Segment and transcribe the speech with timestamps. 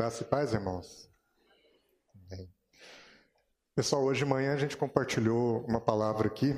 [0.00, 1.10] Graça e paz, irmãos.
[3.74, 6.54] Pessoal, hoje de manhã a gente compartilhou uma palavra aqui.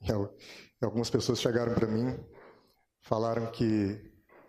[0.00, 2.18] E algumas pessoas chegaram para mim,
[3.02, 4.00] falaram que,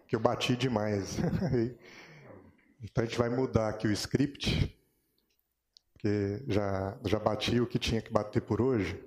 [0.08, 1.18] que eu bati demais.
[2.82, 4.73] então a gente vai mudar aqui o script,
[5.91, 8.98] porque já, já bati o que tinha que bater por hoje.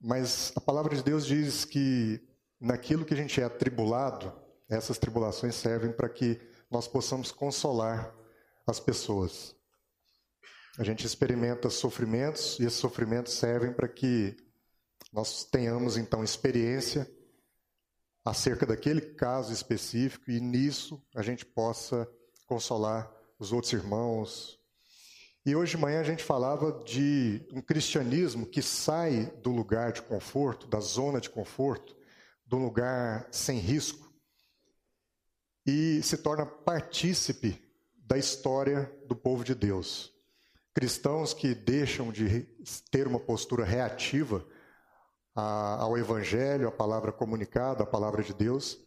[0.00, 2.24] Mas a palavra de Deus diz que
[2.60, 8.14] naquilo que a gente é atribulado, essas tribulações servem para que nós possamos consolar
[8.66, 9.54] as pessoas.
[10.78, 14.36] A gente experimenta sofrimentos e esses sofrimentos servem para que
[15.12, 17.08] nós tenhamos então experiência
[18.24, 22.08] acerca daquele caso específico e nisso a gente possa
[22.46, 24.58] consolar os outros irmãos.
[25.46, 30.02] E hoje de manhã a gente falava de um cristianismo que sai do lugar de
[30.02, 31.94] conforto, da zona de conforto,
[32.46, 34.03] do lugar sem risco
[35.66, 37.62] e se torna partícipe
[37.96, 40.12] da história do povo de Deus.
[40.74, 42.42] Cristãos que deixam de
[42.90, 44.44] ter uma postura reativa
[45.34, 48.78] ao Evangelho, à palavra comunicada, à palavra de Deus,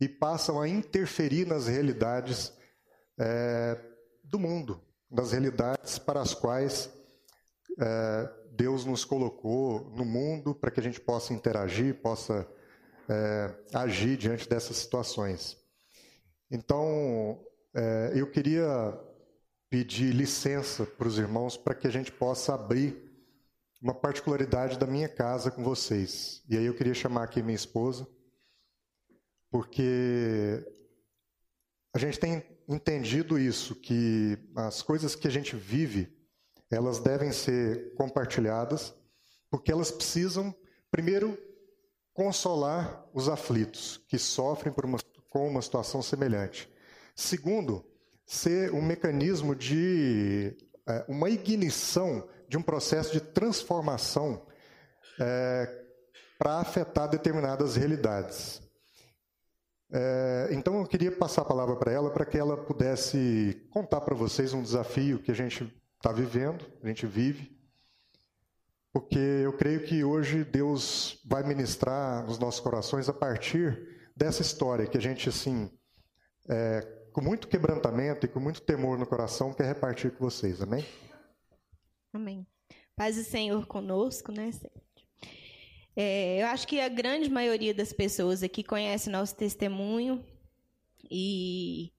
[0.00, 2.52] e passam a interferir nas realidades
[3.18, 3.78] é,
[4.24, 6.90] do mundo, das realidades para as quais
[7.78, 12.48] é, Deus nos colocou no mundo para que a gente possa interagir, possa
[13.08, 15.61] é, agir diante dessas situações.
[16.54, 18.94] Então, é, eu queria
[19.70, 23.10] pedir licença para os irmãos para que a gente possa abrir
[23.80, 26.44] uma particularidade da minha casa com vocês.
[26.46, 28.06] E aí eu queria chamar aqui minha esposa,
[29.50, 30.62] porque
[31.94, 36.14] a gente tem entendido isso, que as coisas que a gente vive,
[36.70, 38.94] elas devem ser compartilhadas,
[39.50, 40.54] porque elas precisam,
[40.90, 41.34] primeiro,
[42.12, 44.98] consolar os aflitos que sofrem por uma
[45.32, 46.70] com uma situação semelhante.
[47.16, 47.82] Segundo,
[48.26, 50.54] ser um mecanismo de
[50.86, 54.46] é, uma ignição de um processo de transformação
[55.18, 55.84] é,
[56.38, 58.60] para afetar determinadas realidades.
[59.90, 64.14] É, então eu queria passar a palavra para ela para que ela pudesse contar para
[64.14, 67.58] vocês um desafio que a gente está vivendo, a gente vive,
[68.92, 74.86] porque eu creio que hoje Deus vai ministrar nos nossos corações a partir dessa história
[74.86, 75.70] que a gente, assim,
[76.48, 76.80] é,
[77.12, 80.60] com muito quebrantamento e com muito temor no coração, quer repartir com vocês.
[80.60, 80.84] Amém?
[82.12, 82.46] Amém.
[82.96, 84.50] Paz do Senhor conosco, né,
[85.94, 90.24] é, eu acho que a grande maioria das pessoas aqui conhece nosso testemunho
[91.10, 91.92] e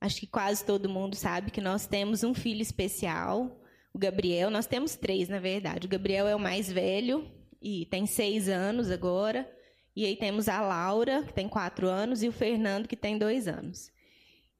[0.00, 3.60] acho que quase todo mundo sabe que nós temos um filho especial,
[3.92, 4.48] o Gabriel.
[4.48, 5.86] Nós temos três, na verdade.
[5.86, 7.28] O Gabriel é o mais velho
[7.60, 9.50] e tem seis anos agora.
[9.94, 13.46] E aí temos a Laura, que tem quatro anos, e o Fernando, que tem dois
[13.46, 13.90] anos.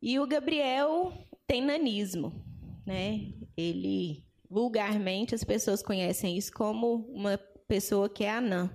[0.00, 1.12] E o Gabriel
[1.46, 2.44] tem nanismo.
[2.84, 3.32] Né?
[3.56, 8.70] Ele, vulgarmente, as pessoas conhecem isso como uma pessoa que é anã.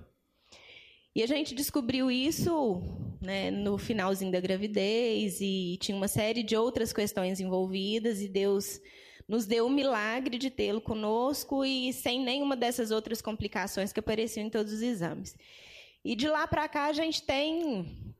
[1.14, 2.82] E a gente descobriu isso
[3.20, 8.80] né, no finalzinho da gravidez e tinha uma série de outras questões envolvidas e Deus
[9.26, 14.46] nos deu o milagre de tê-lo conosco e sem nenhuma dessas outras complicações que apareciam
[14.46, 15.36] em todos os exames.
[16.04, 18.14] E de lá para cá a gente tem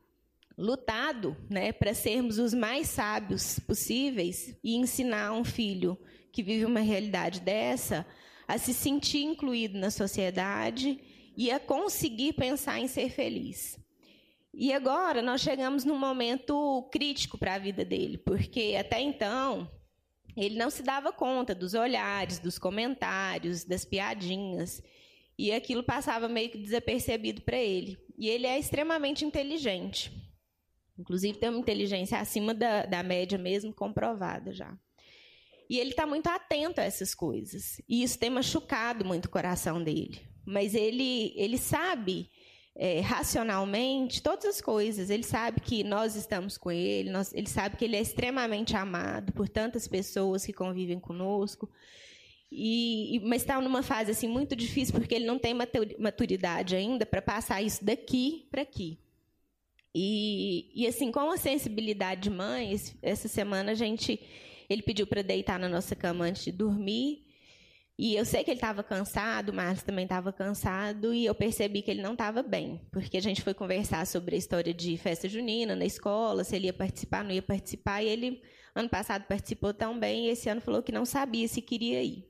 [0.57, 5.97] lutado né, para sermos os mais sábios possíveis e ensinar um filho
[6.33, 8.05] que vive uma realidade dessa
[8.47, 10.99] a se sentir incluído na sociedade
[11.37, 13.79] e a conseguir pensar em ser feliz.
[14.53, 19.71] E agora nós chegamos num momento crítico para a vida dele, porque até então
[20.37, 24.83] ele não se dava conta dos olhares, dos comentários, das piadinhas.
[25.39, 27.97] E aquilo passava meio que desapercebido para ele.
[28.19, 30.13] E ele é extremamente inteligente.
[30.99, 34.77] Inclusive, tem uma inteligência acima da, da média mesmo, comprovada já.
[35.71, 37.81] E ele está muito atento a essas coisas.
[37.89, 40.21] E isso tem machucado muito o coração dele.
[40.45, 42.31] Mas ele, ele sabe
[42.75, 45.11] é, racionalmente todas as coisas.
[45.11, 49.33] Ele sabe que nós estamos com ele, nós, ele sabe que ele é extremamente amado
[49.33, 51.71] por tantas pessoas que convivem conosco.
[52.51, 55.55] E, mas está numa fase assim muito difícil porque ele não tem
[55.99, 58.99] maturidade ainda para passar isso daqui para aqui.
[59.95, 64.21] E, e, assim, com a sensibilidade de mãe, essa semana a gente,
[64.69, 67.27] ele pediu para deitar na nossa cama antes de dormir.
[67.99, 71.83] E eu sei que ele estava cansado, o Marcos também estava cansado, e eu percebi
[71.83, 75.29] que ele não estava bem, porque a gente foi conversar sobre a história de festa
[75.29, 78.41] junina na escola, se ele ia participar, não ia participar, e ele,
[78.73, 82.25] ano passado, participou tão bem, e esse ano falou que não sabia se queria ir.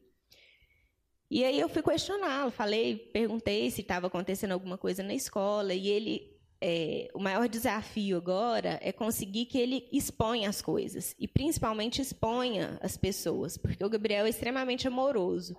[1.31, 5.89] E aí eu fui questioná-lo, falei, perguntei se estava acontecendo alguma coisa na escola, e
[5.89, 12.03] ele é, o maior desafio agora é conseguir que ele exponha as coisas e principalmente
[12.03, 15.57] exponha as pessoas, porque o Gabriel é extremamente amoroso.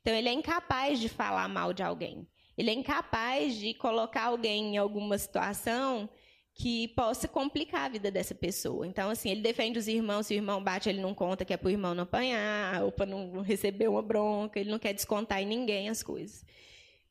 [0.00, 2.26] Então ele é incapaz de falar mal de alguém.
[2.58, 6.08] Ele é incapaz de colocar alguém em alguma situação
[6.54, 8.86] que possa complicar a vida dessa pessoa.
[8.86, 11.56] Então, assim, ele defende os irmãos, se o irmão bate, ele não conta que é
[11.56, 15.40] para o irmão não apanhar, ou para não receber uma bronca, ele não quer descontar
[15.40, 16.44] em ninguém as coisas.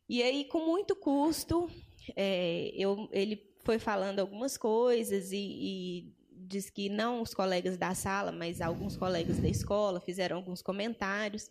[0.08, 1.70] E aí, com muito custo,
[2.16, 7.96] é, eu, ele foi falando algumas coisas e, e diz que não os colegas da
[7.96, 11.50] sala, mas alguns colegas da escola fizeram alguns comentários.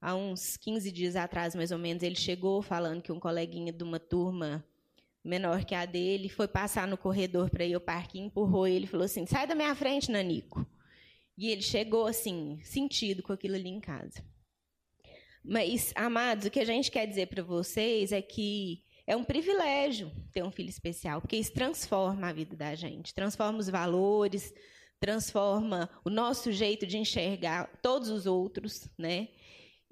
[0.00, 3.82] Há uns 15 dias atrás, mais ou menos, ele chegou falando que um coleguinha de
[3.82, 4.64] uma turma
[5.24, 8.88] menor que a dele, foi passar no corredor para ir ao parque, empurrou ele e
[8.88, 10.66] falou assim: sai da minha frente, Nanico.
[11.36, 14.24] E ele chegou assim, sentido com aquilo ali em casa.
[15.44, 20.10] Mas, amados, o que a gente quer dizer para vocês é que é um privilégio
[20.32, 24.54] ter um filho especial, porque isso transforma a vida da gente, transforma os valores,
[24.98, 29.28] transforma o nosso jeito de enxergar todos os outros, né?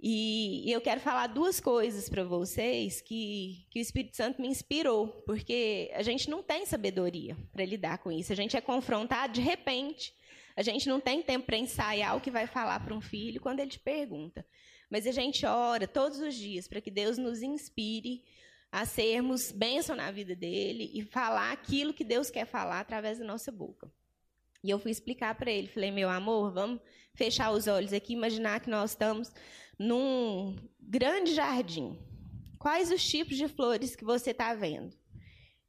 [0.05, 4.49] E, e eu quero falar duas coisas para vocês que, que o Espírito Santo me
[4.49, 8.33] inspirou, porque a gente não tem sabedoria para lidar com isso.
[8.33, 10.13] A gente é confrontado de repente.
[10.57, 13.61] A gente não tem tempo para ensaiar o que vai falar para um filho quando
[13.61, 14.45] ele te pergunta.
[14.91, 18.25] Mas a gente ora todos os dias para que Deus nos inspire
[18.73, 23.25] a sermos bênção na vida dele e falar aquilo que Deus quer falar através da
[23.25, 23.89] nossa boca.
[24.65, 26.81] E eu fui explicar para ele, falei, meu amor, vamos
[27.15, 29.31] fechar os olhos aqui, imaginar que nós estamos
[29.83, 31.99] num grande jardim.
[32.59, 34.97] Quais os tipos de flores que você está vendo?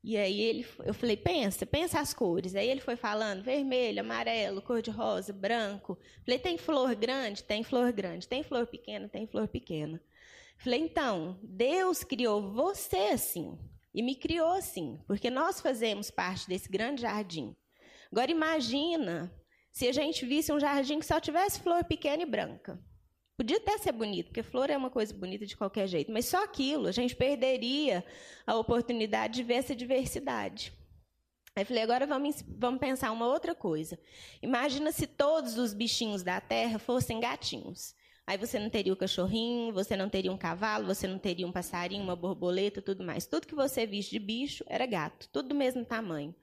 [0.04, 2.56] E aí ele, eu falei, pensa, pensa as cores.
[2.56, 5.98] Aí ele foi falando, vermelho, amarelo, cor de rosa, branco.
[6.26, 7.44] Falei, tem flor grande?
[7.44, 8.28] Tem flor grande.
[8.28, 9.08] Tem flor pequena?
[9.08, 10.02] Tem flor pequena.
[10.58, 13.58] Falei, então, Deus criou você assim.
[13.94, 17.56] E me criou assim, porque nós fazemos parte desse grande jardim.
[18.12, 19.34] Agora imagina
[19.72, 22.80] se a gente visse um jardim que só tivesse flor pequena e branca.
[23.36, 26.44] Podia até ser bonito, porque flor é uma coisa bonita de qualquer jeito, mas só
[26.44, 28.06] aquilo, a gente perderia
[28.46, 30.72] a oportunidade de ver essa diversidade.
[31.56, 34.00] Aí falei, agora vamos, vamos pensar uma outra coisa.
[34.42, 37.96] Imagina se todos os bichinhos da terra fossem gatinhos.
[38.26, 41.52] Aí você não teria o cachorrinho, você não teria um cavalo, você não teria um
[41.52, 43.26] passarinho, uma borboleta, tudo mais.
[43.28, 46.34] Tudo que você visse de bicho era gato, tudo do mesmo tamanho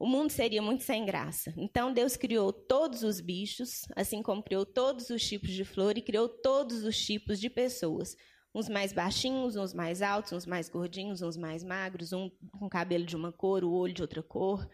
[0.00, 1.52] o mundo seria muito sem graça.
[1.58, 6.00] Então Deus criou todos os bichos, assim como criou todos os tipos de flor e
[6.00, 8.16] criou todos os tipos de pessoas.
[8.54, 13.04] Uns mais baixinhos, uns mais altos, uns mais gordinhos, uns mais magros, um com cabelo
[13.04, 14.66] de uma cor, o olho de outra cor.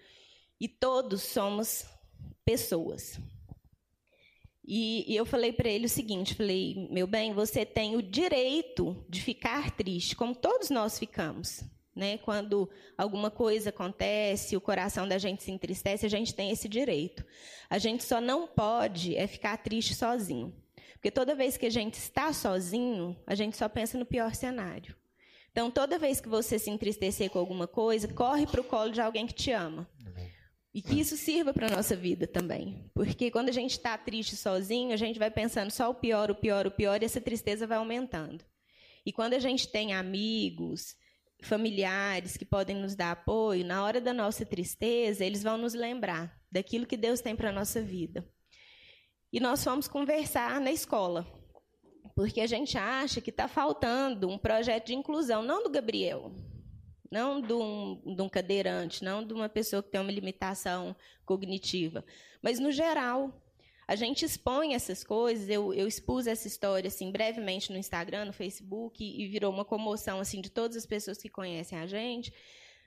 [0.61, 1.84] E todos somos
[2.44, 3.20] pessoas.
[4.64, 9.05] E, e eu falei para ele o seguinte: falei, meu bem, você tem o direito
[9.08, 11.64] de ficar triste, como todos nós ficamos.
[11.96, 12.19] Né?
[12.19, 17.25] Quando alguma coisa acontece, o coração da gente se entristece, a gente tem esse direito.
[17.70, 20.54] A gente só não pode é ficar triste sozinho.
[20.93, 24.94] Porque toda vez que a gente está sozinho, a gente só pensa no pior cenário.
[25.50, 29.00] Então, toda vez que você se entristecer com alguma coisa, corre para o colo de
[29.00, 29.88] alguém que te ama.
[30.75, 32.90] E que isso sirva para a nossa vida também.
[32.92, 36.35] Porque quando a gente está triste sozinho, a gente vai pensando só o pior, o
[36.35, 38.44] pior, o pior, e essa tristeza vai aumentando.
[39.06, 40.94] E quando a gente tem amigos,
[41.43, 46.37] familiares que podem nos dar apoio, na hora da nossa tristeza, eles vão nos lembrar
[46.50, 48.26] daquilo que Deus tem para a nossa vida.
[49.33, 51.26] E nós fomos conversar na escola,
[52.14, 56.33] porque a gente acha que está faltando um projeto de inclusão, não do Gabriel,
[57.11, 62.05] não de um, de um cadeirante, não de uma pessoa que tem uma limitação cognitiva,
[62.43, 63.46] mas no geral
[63.88, 65.49] a gente expõe essas coisas.
[65.49, 70.19] Eu, eu expus essa história assim brevemente no Instagram, no Facebook e, virou uma comoção
[70.19, 72.33] assim de todas as pessoas que conhecem a gente.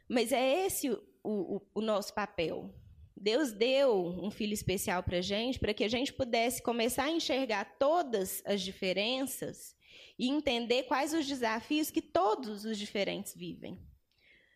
[0.08, 2.74] Mas é esse o, o, o nosso papel.
[3.16, 7.12] Deus deu um filho especial para a gente, para que a gente pudesse começar a
[7.12, 9.76] enxergar todas as diferenças
[10.18, 13.78] e entender quais os desafios que todos os diferentes vivem.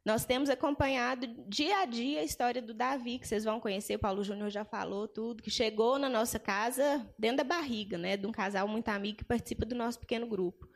[0.05, 4.23] Nós temos acompanhado dia a dia a história do Davi, que vocês vão conhecer, Paulo
[4.23, 8.31] Júnior já falou tudo, que chegou na nossa casa dentro da barriga, né, de um
[8.31, 10.67] casal muito amigo que participa do nosso pequeno grupo.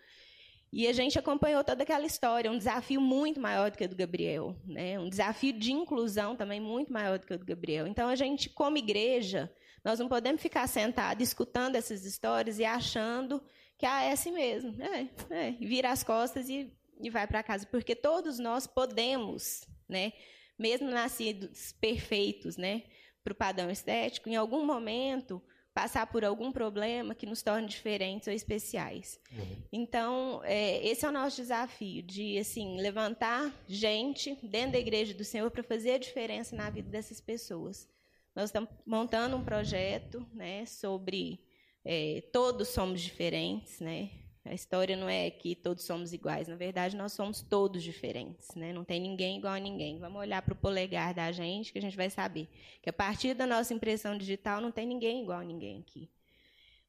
[0.71, 3.95] E a gente acompanhou toda aquela história, um desafio muito maior do que o do
[3.95, 4.99] Gabriel, né?
[4.99, 7.87] um desafio de inclusão também muito maior do que o do Gabriel.
[7.87, 9.51] Então, a gente, como igreja,
[9.83, 13.41] nós não podemos ficar sentados escutando essas histórias e achando
[13.77, 14.75] que ah, é assim mesmo.
[14.81, 20.13] É, é, vira as costas e e vai para casa, porque todos nós podemos, né,
[20.57, 22.83] mesmo nascidos perfeitos, né,
[23.23, 25.41] para o padrão estético, em algum momento
[25.73, 29.19] passar por algum problema que nos torne diferentes ou especiais.
[29.31, 29.63] Uhum.
[29.71, 35.23] Então, é, esse é o nosso desafio, de assim levantar gente dentro da igreja do
[35.23, 37.87] Senhor para fazer a diferença na vida dessas pessoas.
[38.35, 41.45] Nós estamos montando um projeto né, sobre
[41.85, 44.09] é, todos somos diferentes, né?
[44.49, 48.71] A história não é que todos somos iguais, na verdade nós somos todos diferentes, né?
[48.71, 49.99] Não tem ninguém igual a ninguém.
[49.99, 52.47] Vamos olhar para o polegar da gente que a gente vai saber
[52.81, 56.09] que a partir da nossa impressão digital não tem ninguém igual a ninguém aqui,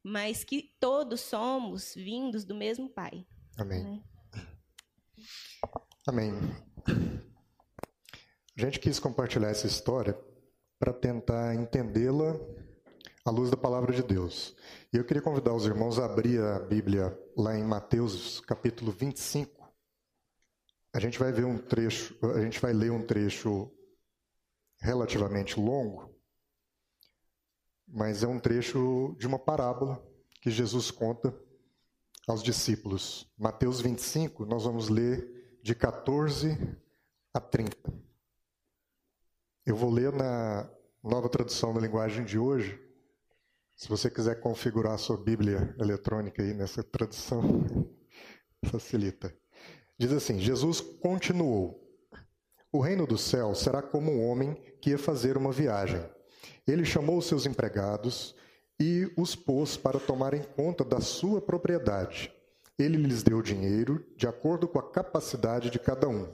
[0.01, 3.25] mas que todos somos vindos do mesmo Pai.
[3.57, 3.83] Amém.
[3.83, 4.03] Né?
[6.07, 6.31] Amém.
[8.57, 10.17] A gente quis compartilhar essa história
[10.79, 12.39] para tentar entendê-la
[13.25, 14.55] à luz da palavra de Deus.
[14.93, 19.67] E eu queria convidar os irmãos a abrir a Bíblia lá em Mateus capítulo 25.
[20.93, 23.71] A gente vai ver um trecho, a gente vai ler um trecho
[24.79, 26.09] relativamente longo,
[27.87, 30.03] mas é um trecho de uma parábola
[30.41, 31.35] que Jesus conta
[32.27, 33.27] aos discípulos.
[33.37, 36.57] Mateus 25, nós vamos ler de 14
[37.33, 37.75] a 30.
[39.65, 40.69] Eu vou ler na
[41.03, 42.79] nova tradução da linguagem de hoje,
[43.79, 47.65] se você quiser configurar a sua Bíblia eletrônica aí nessa tradução,
[48.69, 49.33] facilita.
[49.97, 51.81] Diz assim: Jesus continuou:
[52.73, 56.03] O reino do céu será como um homem que ia fazer uma viagem.
[56.67, 58.35] Ele chamou os seus empregados
[58.77, 62.33] e os pôs para tomarem conta da sua propriedade.
[62.77, 66.27] Ele lhes deu dinheiro de acordo com a capacidade de cada um.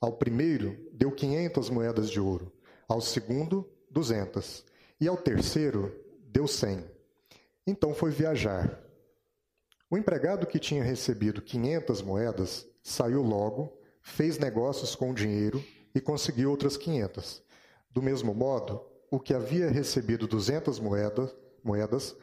[0.00, 2.52] Ao primeiro, deu 500 moedas de ouro,
[2.86, 4.64] ao segundo, 200,
[5.00, 6.03] e ao terceiro,
[6.34, 6.84] deu cem.
[7.64, 8.82] Então foi viajar.
[9.88, 13.72] O empregado que tinha recebido 500 moedas saiu logo,
[14.02, 15.64] fez negócios com o dinheiro
[15.94, 17.40] e conseguiu outras 500.
[17.88, 22.16] Do mesmo modo, o que havia recebido 200 moedas, moedas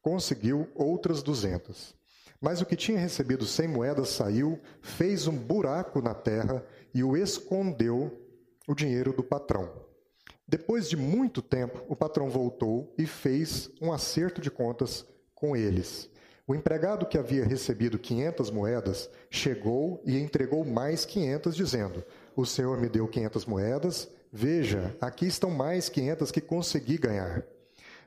[0.00, 1.94] conseguiu outras 200.
[2.40, 7.14] Mas o que tinha recebido 100 moedas saiu, fez um buraco na terra e o
[7.14, 8.18] escondeu
[8.66, 9.87] o dinheiro do patrão.
[10.48, 16.08] Depois de muito tempo, o patrão voltou e fez um acerto de contas com eles.
[16.46, 22.02] O empregado que havia recebido 500 moedas chegou e entregou mais 500, dizendo:
[22.34, 27.44] O senhor me deu 500 moedas, veja, aqui estão mais 500 que consegui ganhar.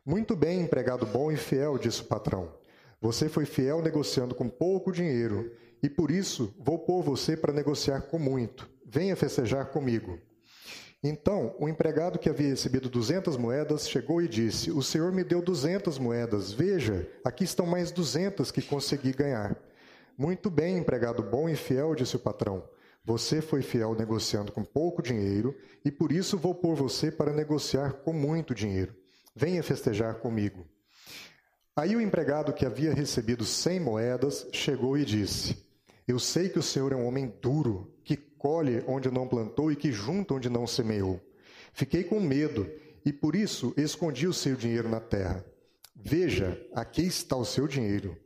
[0.03, 2.51] Muito bem, empregado bom e fiel, disse o patrão.
[2.99, 5.51] Você foi fiel negociando com pouco dinheiro,
[5.83, 8.67] e por isso vou pôr você para negociar com muito.
[8.83, 10.17] Venha festejar comigo.
[11.03, 15.41] Então, o empregado que havia recebido duzentas moedas chegou e disse: O senhor me deu
[15.41, 16.51] duzentas moedas.
[16.51, 19.57] Veja, aqui estão mais duzentas que consegui ganhar.
[20.15, 22.63] Muito bem, empregado bom e fiel, disse o patrão.
[23.03, 27.93] Você foi fiel negociando com pouco dinheiro, e por isso vou pôr você para negociar
[27.93, 28.95] com muito dinheiro.
[29.35, 30.67] Venha festejar comigo.
[31.75, 35.65] Aí o empregado que havia recebido cem moedas chegou e disse:
[36.07, 37.91] Eu sei que o senhor é um homem duro
[38.41, 41.21] colhe onde não plantou e que junta onde não semeou.
[41.73, 42.67] Fiquei com medo
[43.05, 45.45] e por isso escondi o seu dinheiro na terra.
[45.95, 48.17] Veja, aqui está o seu dinheiro.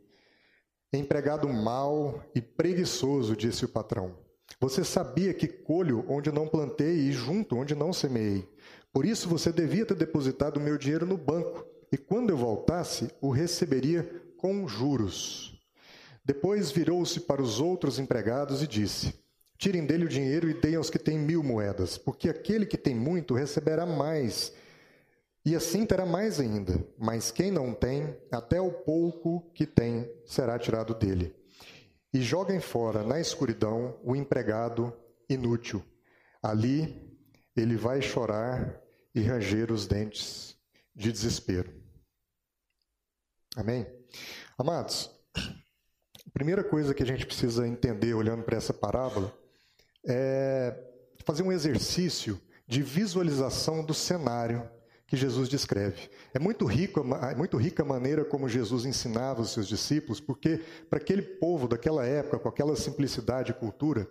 [0.94, 4.18] Empregado mau e preguiçoso, disse o patrão.
[4.62, 8.48] Você sabia que colho onde não plantei e junto onde não semeei.
[8.94, 13.10] Por isso você devia ter depositado o meu dinheiro no banco, e quando eu voltasse,
[13.20, 15.62] o receberia com juros.
[16.24, 19.25] Depois virou-se para os outros empregados e disse:
[19.58, 22.94] Tirem dele o dinheiro e deem aos que têm mil moedas, porque aquele que tem
[22.94, 24.54] muito receberá mais,
[25.46, 26.84] e assim terá mais ainda.
[26.98, 31.36] Mas quem não tem, até o pouco que tem será tirado dele.
[32.12, 34.92] E joguem fora na escuridão o empregado
[35.30, 35.84] inútil.
[36.42, 37.16] Ali
[37.56, 38.82] ele vai chorar
[39.14, 40.58] e ranger os dentes
[40.96, 41.72] de desespero.
[43.56, 43.86] Amém?
[44.58, 49.34] Amados, a primeira coisa que a gente precisa entender olhando para essa parábola
[50.08, 50.76] é
[51.24, 54.68] fazer um exercício de visualização do cenário
[55.08, 56.10] que Jesus descreve.
[56.34, 60.62] É muito, rico, é muito rica a maneira como Jesus ensinava os seus discípulos, porque
[60.90, 64.10] para aquele povo daquela época, com aquela simplicidade e cultura,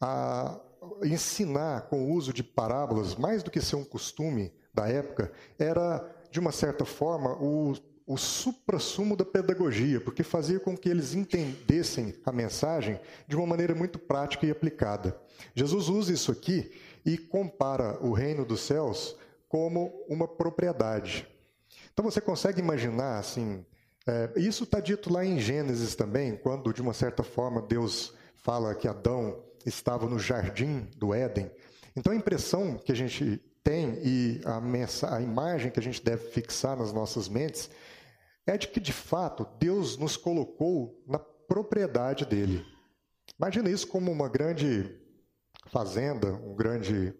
[0.00, 0.60] a,
[1.02, 6.04] ensinar com o uso de parábolas, mais do que ser um costume da época, era,
[6.30, 7.74] de uma certa forma, o
[8.06, 13.74] o suprassumo da pedagogia, porque fazia com que eles entendessem a mensagem de uma maneira
[13.74, 15.20] muito prática e aplicada.
[15.54, 16.70] Jesus usa isso aqui
[17.04, 19.16] e compara o reino dos céus
[19.48, 21.26] como uma propriedade.
[21.92, 23.64] Então você consegue imaginar assim,
[24.06, 28.74] é, isso está dito lá em Gênesis também, quando de uma certa forma Deus fala
[28.74, 31.50] que Adão estava no jardim do Éden.
[31.96, 34.60] Então a impressão que a gente tem e a,
[35.16, 37.68] a imagem que a gente deve fixar nas nossas mentes
[38.46, 42.64] é de que, de fato, Deus nos colocou na propriedade dele.
[43.38, 44.98] Imagina isso como uma grande
[45.66, 47.12] fazenda, um grande,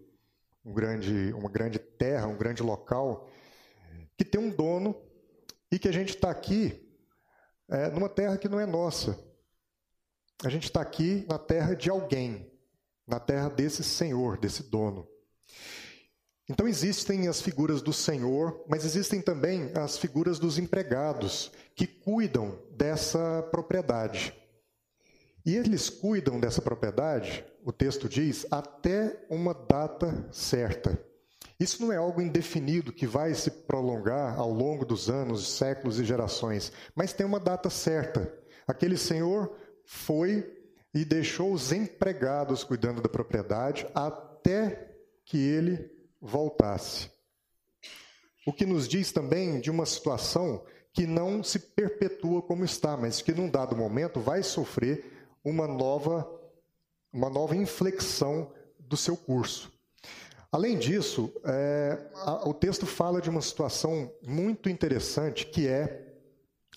[0.63, 3.29] um grande, uma grande terra, um grande local,
[4.17, 4.95] que tem um dono
[5.71, 6.87] e que a gente está aqui
[7.67, 9.19] é, numa terra que não é nossa.
[10.43, 12.51] A gente está aqui na terra de alguém,
[13.05, 15.07] na terra desse senhor, desse dono.
[16.49, 22.57] Então existem as figuras do senhor, mas existem também as figuras dos empregados que cuidam
[22.71, 24.33] dessa propriedade.
[25.45, 30.97] E eles cuidam dessa propriedade, o texto diz, até uma data certa.
[31.59, 36.05] Isso não é algo indefinido que vai se prolongar ao longo dos anos, séculos e
[36.05, 38.31] gerações, mas tem uma data certa.
[38.67, 40.53] Aquele senhor foi
[40.93, 47.09] e deixou os empregados cuidando da propriedade até que ele voltasse.
[48.45, 53.21] O que nos diz também de uma situação que não se perpetua como está, mas
[53.21, 55.05] que num dado momento vai sofrer
[55.43, 56.33] uma nova
[57.13, 59.71] uma nova inflexão do seu curso.
[60.51, 66.15] Além disso, é, a, o texto fala de uma situação muito interessante, que é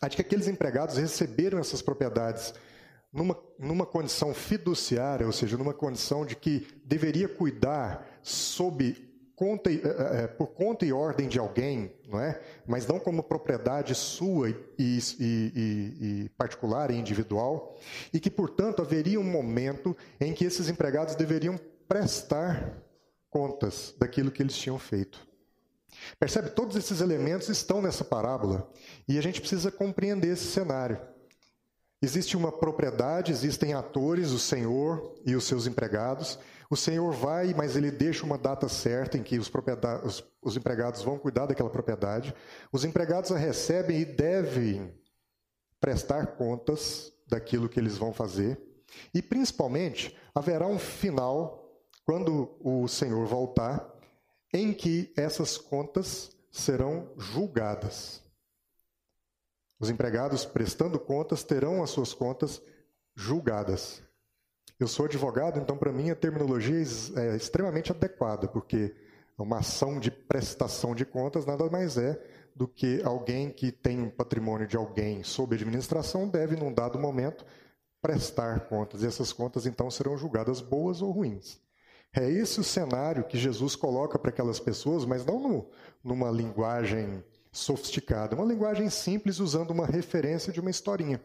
[0.00, 2.54] a de que aqueles empregados receberam essas propriedades
[3.12, 9.09] numa, numa condição fiduciária, ou seja, numa condição de que deveria cuidar sob
[9.40, 12.38] conta, é, por conta e ordem de alguém, não é?
[12.66, 17.74] mas não como propriedade sua e, e, e, e, particular e individual,
[18.12, 22.82] e que, portanto, haveria um momento em que esses empregados deveriam prestar
[23.30, 25.26] contas daquilo que eles tinham feito.
[26.18, 26.50] Percebe?
[26.50, 28.70] Todos esses elementos estão nessa parábola
[29.08, 31.00] e a gente precisa compreender esse cenário.
[32.02, 36.38] Existe uma propriedade, existem atores, o senhor e os seus empregados.
[36.70, 39.50] O senhor vai, mas ele deixa uma data certa em que os,
[40.04, 42.32] os, os empregados vão cuidar daquela propriedade.
[42.70, 44.94] Os empregados a recebem e devem
[45.80, 48.56] prestar contas daquilo que eles vão fazer.
[49.12, 53.92] E, principalmente, haverá um final, quando o senhor voltar,
[54.52, 58.22] em que essas contas serão julgadas.
[59.80, 62.62] Os empregados prestando contas terão as suas contas
[63.16, 64.02] julgadas.
[64.80, 66.82] Eu sou advogado, então para mim a terminologia
[67.16, 68.94] é extremamente adequada, porque
[69.36, 72.18] uma ação de prestação de contas nada mais é
[72.56, 77.44] do que alguém que tem um patrimônio de alguém sob administração deve, num dado momento,
[78.00, 79.02] prestar contas.
[79.02, 81.60] E essas contas então serão julgadas boas ou ruins.
[82.10, 85.70] É esse o cenário que Jesus coloca para aquelas pessoas, mas não no,
[86.02, 91.20] numa linguagem sofisticada, uma linguagem simples usando uma referência de uma historinha.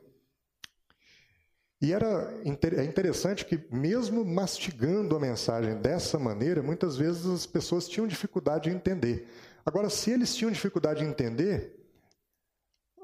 [1.82, 7.88] E era é interessante que, mesmo mastigando a mensagem dessa maneira, muitas vezes as pessoas
[7.88, 9.28] tinham dificuldade de entender.
[9.66, 11.76] Agora, se eles tinham dificuldade de entender,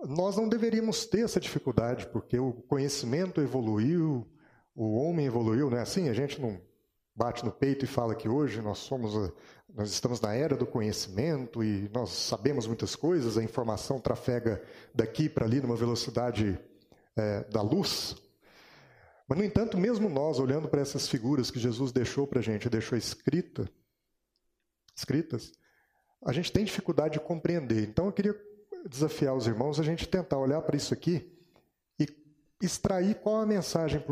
[0.07, 4.25] nós não deveríamos ter essa dificuldade, porque o conhecimento evoluiu,
[4.73, 6.07] o homem evoluiu, não é assim?
[6.07, 6.59] A gente não
[7.13, 9.13] bate no peito e fala que hoje nós somos
[9.73, 14.61] nós estamos na era do conhecimento e nós sabemos muitas coisas, a informação trafega
[14.93, 16.59] daqui para ali numa velocidade
[17.15, 18.15] é, da luz.
[19.31, 22.69] Mas, no entanto, mesmo nós, olhando para essas figuras que Jesus deixou para a gente,
[22.69, 23.71] deixou escrita,
[24.93, 25.53] escritas,
[26.21, 27.87] a gente tem dificuldade de compreender.
[27.87, 28.37] Então, eu queria
[28.85, 31.31] desafiar os irmãos a gente tentar olhar para isso aqui
[31.97, 32.05] e
[32.61, 34.03] extrair qual a mensagem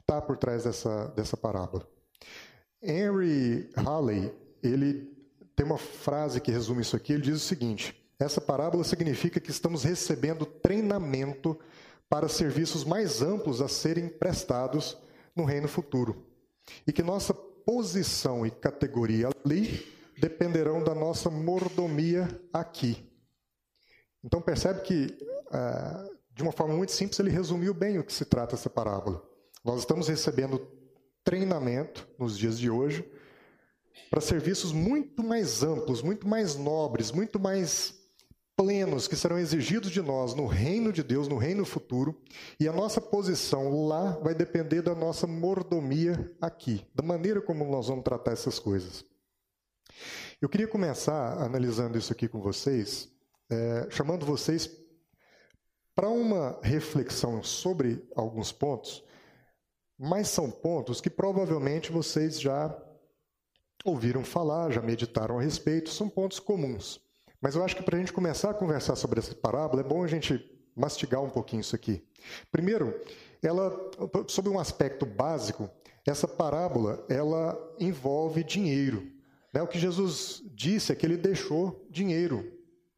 [0.00, 1.86] está por trás dessa, dessa parábola.
[2.82, 4.32] Henry Halley,
[4.62, 5.14] ele
[5.54, 9.50] tem uma frase que resume isso aqui, ele diz o seguinte: essa parábola significa que
[9.50, 11.60] estamos recebendo treinamento
[12.12, 14.98] para serviços mais amplos a serem prestados
[15.34, 16.26] no reino futuro.
[16.86, 23.10] E que nossa posição e categoria ali dependerão da nossa mordomia aqui.
[24.22, 25.06] Então percebe que,
[25.50, 29.26] ah, de uma forma muito simples, ele resumiu bem o que se trata essa parábola.
[29.64, 30.70] Nós estamos recebendo
[31.24, 33.10] treinamento nos dias de hoje
[34.10, 38.01] para serviços muito mais amplos, muito mais nobres, muito mais
[38.62, 42.16] plenos que serão exigidos de nós no reino de Deus, no reino futuro,
[42.60, 47.88] e a nossa posição lá vai depender da nossa mordomia aqui, da maneira como nós
[47.88, 49.04] vamos tratar essas coisas.
[50.40, 53.10] Eu queria começar analisando isso aqui com vocês,
[53.50, 54.70] é, chamando vocês
[55.92, 59.02] para uma reflexão sobre alguns pontos,
[59.98, 62.80] mas são pontos que provavelmente vocês já
[63.84, 67.02] ouviram falar, já meditaram a respeito, são pontos comuns.
[67.42, 70.02] Mas eu acho que para a gente começar a conversar sobre essa parábola, é bom
[70.02, 72.02] a gente mastigar um pouquinho isso aqui.
[72.50, 72.98] Primeiro,
[73.42, 73.76] ela,
[74.28, 75.68] sob um aspecto básico,
[76.06, 79.10] essa parábola ela envolve dinheiro.
[79.52, 79.60] Né?
[79.60, 82.50] O que Jesus disse é que ele deixou dinheiro.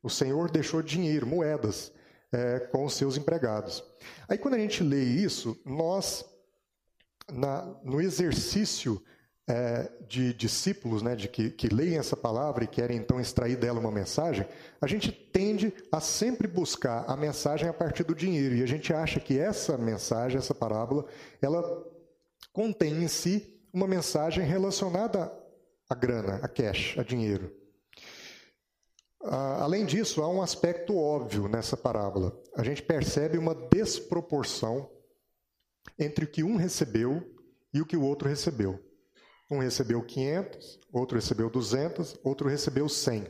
[0.03, 1.91] O Senhor deixou dinheiro, moedas.
[2.35, 3.85] é, com os seus empregados.
[4.29, 6.25] Aí, quando a gente lê isso, nós,
[7.33, 9.01] na, no exercício
[9.47, 13.79] é, de discípulos, né, de que, que leem essa palavra e querem então extrair dela
[13.79, 14.47] uma mensagem,
[14.81, 18.55] a gente tende a sempre buscar a mensagem a partir do dinheiro.
[18.55, 21.05] E a gente acha que essa mensagem, essa parábola,
[21.43, 21.63] ela
[22.53, 25.33] contém em si uma mensagem relacionada
[25.89, 27.53] à grana, a cash, a dinheiro.
[29.21, 32.39] Além disso, há um aspecto óbvio nessa parábola.
[32.55, 34.91] A gente percebe uma desproporção
[35.99, 37.35] entre o que um recebeu
[37.73, 38.84] e o que o outro recebeu.
[39.55, 43.27] Um recebeu 500, outro recebeu 200, outro recebeu 100.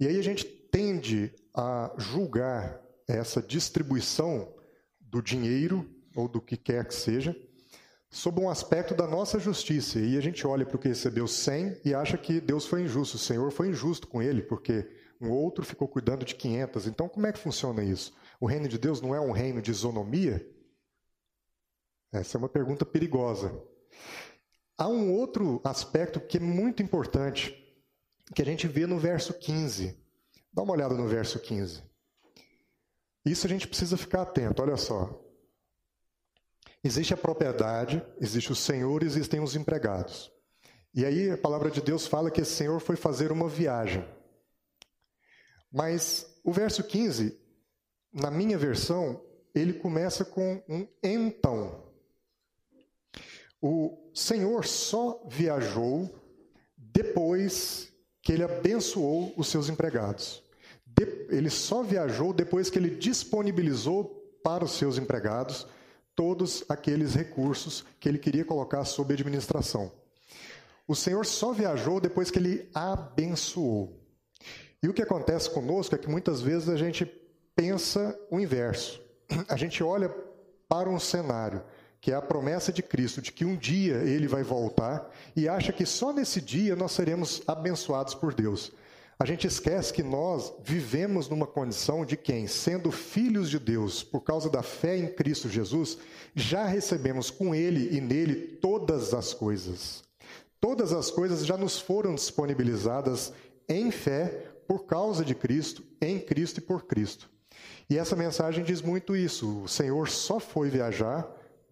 [0.00, 4.54] E aí a gente tende a julgar essa distribuição
[5.00, 7.34] do dinheiro ou do que quer que seja
[8.10, 9.98] sob um aspecto da nossa justiça.
[9.98, 13.16] E a gente olha para o que recebeu 100 e acha que Deus foi injusto,
[13.16, 14.88] o Senhor foi injusto com ele, porque
[15.20, 16.86] um outro ficou cuidando de 500.
[16.86, 18.14] Então, como é que funciona isso?
[18.40, 20.48] O reino de Deus não é um reino de isonomia?
[22.12, 23.52] Essa é uma pergunta perigosa.
[24.78, 27.52] Há um outro aspecto que é muito importante,
[28.32, 29.98] que a gente vê no verso 15.
[30.52, 31.82] Dá uma olhada no verso 15.
[33.24, 35.20] Isso a gente precisa ficar atento, olha só.
[36.82, 40.30] Existe a propriedade, existe o senhor, existem os empregados.
[40.94, 44.04] E aí a palavra de Deus fala que esse senhor foi fazer uma viagem.
[45.72, 47.36] Mas o verso 15,
[48.12, 49.20] na minha versão,
[49.52, 51.84] ele começa com um então.
[53.60, 56.12] O Senhor só viajou
[56.76, 60.42] depois que ele abençoou os seus empregados.
[61.30, 64.04] Ele só viajou depois que ele disponibilizou
[64.42, 65.68] para os seus empregados
[66.16, 69.92] todos aqueles recursos que ele queria colocar sob administração.
[70.88, 74.00] O Senhor só viajou depois que ele abençoou.
[74.82, 77.06] E o que acontece conosco é que muitas vezes a gente
[77.54, 79.00] pensa o inverso.
[79.48, 80.12] A gente olha
[80.68, 81.62] para um cenário
[82.00, 85.72] que é a promessa de Cristo de que um dia ele vai voltar e acha
[85.72, 88.72] que só nesse dia nós seremos abençoados por Deus.
[89.20, 94.20] A gente esquece que nós vivemos numa condição de quem, sendo filhos de Deus, por
[94.20, 95.98] causa da fé em Cristo Jesus,
[96.36, 100.04] já recebemos com Ele e nele todas as coisas.
[100.60, 103.32] Todas as coisas já nos foram disponibilizadas
[103.68, 107.28] em fé por causa de Cristo, em Cristo e por Cristo.
[107.90, 109.62] E essa mensagem diz muito isso.
[109.62, 111.26] O Senhor só foi viajar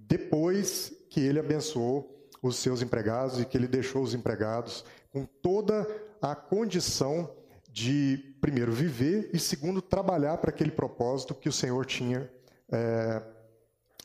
[0.08, 5.86] depois que ele abençoou os seus empregados e que ele deixou os empregados com toda
[6.20, 7.34] a condição
[7.68, 12.30] de, primeiro, viver e, segundo, trabalhar para aquele propósito que o Senhor tinha
[12.70, 13.22] é,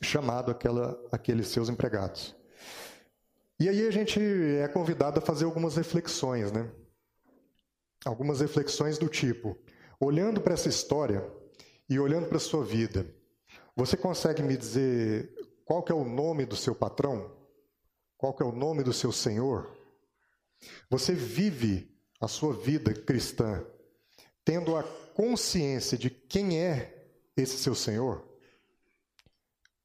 [0.02, 2.34] chamado aquela, aqueles seus empregados.
[3.58, 6.68] E aí a gente é convidado a fazer algumas reflexões, né?
[8.04, 9.56] Algumas reflexões do tipo:
[10.00, 11.24] olhando para essa história
[11.88, 13.06] e olhando para a sua vida,
[13.76, 15.32] você consegue me dizer
[15.72, 17.32] qual que é o nome do seu patrão?
[18.18, 19.74] Qual que é o nome do seu Senhor?
[20.90, 23.64] Você vive a sua vida cristã
[24.44, 24.82] tendo a
[25.14, 28.22] consciência de quem é esse seu Senhor?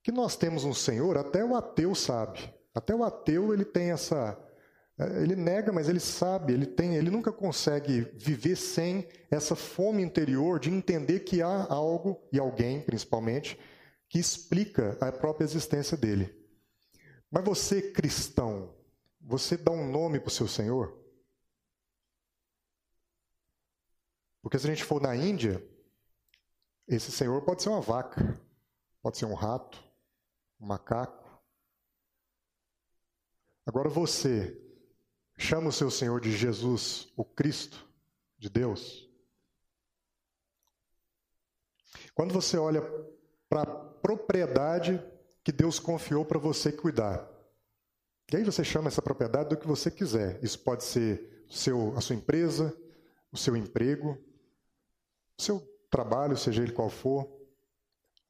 [0.03, 2.53] Que nós temos um Senhor, até o ateu sabe.
[2.75, 4.37] Até o ateu ele tem essa
[4.99, 10.03] eh, ele nega, mas ele sabe, ele tem, ele nunca consegue viver sem essa fome
[10.03, 13.57] interior de entender que há algo e alguém, principalmente,
[14.09, 16.33] que explica a própria existência dele.
[17.29, 18.73] Mas você, cristão,
[19.19, 20.97] você dá um nome para o seu Senhor?
[24.41, 25.61] Porque se a gente for na Índia,
[26.87, 28.39] esse Senhor pode ser uma vaca,
[29.01, 29.83] pode ser um rato,
[30.59, 31.27] um macaco.
[33.65, 34.57] Agora você
[35.37, 37.85] chama o seu Senhor de Jesus, o Cristo
[38.37, 39.09] de Deus?
[42.15, 42.81] Quando você olha
[43.49, 45.03] para propriedade
[45.43, 47.29] que Deus confiou para você cuidar.
[48.31, 50.41] E aí você chama essa propriedade do que você quiser.
[50.41, 52.73] Isso pode ser seu, a sua empresa,
[53.33, 54.17] o seu emprego,
[55.37, 55.59] o seu
[55.91, 57.29] trabalho, seja ele qual for,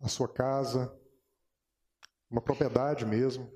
[0.02, 0.92] a sua casa,
[2.28, 3.48] uma propriedade mesmo.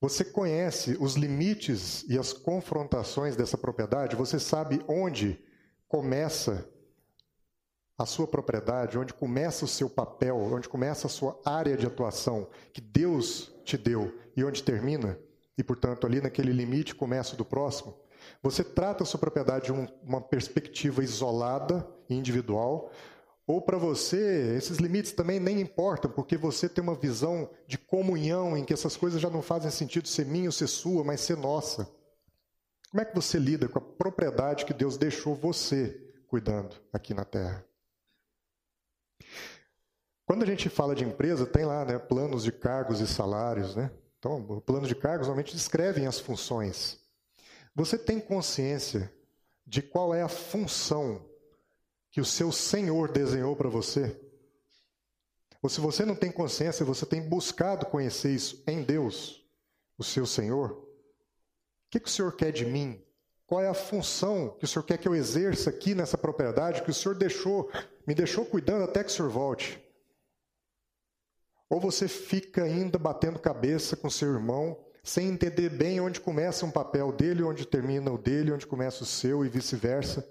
[0.00, 4.14] Você conhece os limites e as confrontações dessa propriedade?
[4.14, 5.36] Você sabe onde
[5.88, 6.72] começa
[7.96, 12.48] a sua propriedade, onde começa o seu papel, onde começa a sua área de atuação
[12.72, 15.18] que Deus te deu e onde termina,
[15.56, 17.96] e portanto ali naquele limite começa do próximo,
[18.42, 22.90] você trata a sua propriedade de um, uma perspectiva isolada e individual,
[23.46, 28.56] ou para você esses limites também nem importam, porque você tem uma visão de comunhão
[28.56, 31.36] em que essas coisas já não fazem sentido ser minha ou ser sua, mas ser
[31.36, 31.88] nossa.
[32.90, 37.24] Como é que você lida com a propriedade que Deus deixou você cuidando aqui na
[37.24, 37.64] terra?
[40.26, 43.76] Quando a gente fala de empresa, tem lá né, planos de cargos e salários.
[43.76, 43.90] Né?
[44.18, 46.98] Então, o plano de cargos normalmente descrevem as funções.
[47.74, 49.12] Você tem consciência
[49.66, 51.24] de qual é a função
[52.10, 54.18] que o seu Senhor desenhou para você?
[55.60, 59.42] Ou se você não tem consciência, você tem buscado conhecer isso em Deus,
[59.98, 60.72] o seu Senhor?
[60.72, 60.86] O
[61.90, 63.02] que, que o Senhor quer de mim?
[63.46, 66.90] Qual é a função que o Senhor quer que eu exerça aqui nessa propriedade que
[66.90, 67.70] o Senhor deixou,
[68.06, 69.82] me deixou cuidando até que o Senhor volte?
[71.68, 76.70] Ou você fica ainda batendo cabeça com seu irmão, sem entender bem onde começa um
[76.70, 80.26] papel dele, onde termina o dele, onde começa o seu e vice-versa.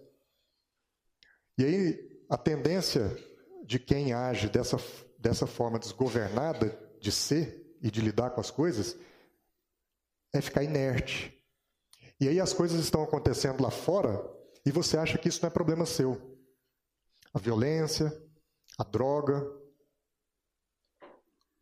[1.58, 3.16] E aí a tendência
[3.64, 4.78] de quem age dessa,
[5.20, 8.98] dessa forma desgovernada de ser e de lidar com as coisas
[10.34, 11.43] é ficar inerte.
[12.20, 14.24] E aí as coisas estão acontecendo lá fora
[14.66, 16.40] e você acha que isso não é problema seu.
[17.34, 18.16] A violência,
[18.78, 19.46] a droga,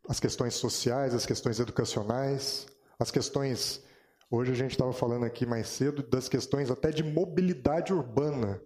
[0.08, 2.66] as questões sociais, as questões educacionais,
[2.98, 3.82] as questões.
[4.30, 8.60] Hoje a gente estava falando aqui mais cedo das questões até de mobilidade urbana.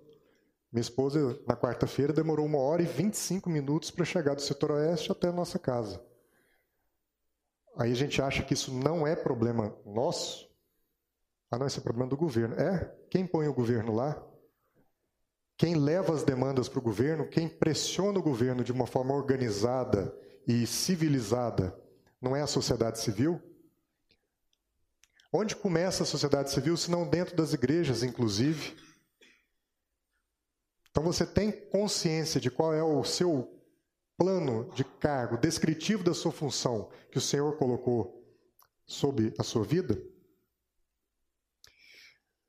[0.72, 5.10] Minha esposa, na quarta-feira, demorou uma hora e 25 minutos para chegar do setor oeste
[5.10, 6.04] até a nossa casa.
[7.78, 10.45] Aí a gente acha que isso não é problema nosso.
[11.50, 12.54] Ah, não, esse é problema do governo.
[12.56, 12.92] É?
[13.10, 14.20] Quem põe o governo lá?
[15.56, 20.14] Quem leva as demandas para o governo, quem pressiona o governo de uma forma organizada
[20.46, 21.74] e civilizada,
[22.20, 23.40] não é a sociedade civil?
[25.32, 28.76] Onde começa a sociedade civil, se não dentro das igrejas, inclusive?
[30.90, 33.52] Então você tem consciência de qual é o seu
[34.16, 38.24] plano de cargo, descritivo da sua função que o Senhor colocou
[38.86, 39.98] sobre a sua vida?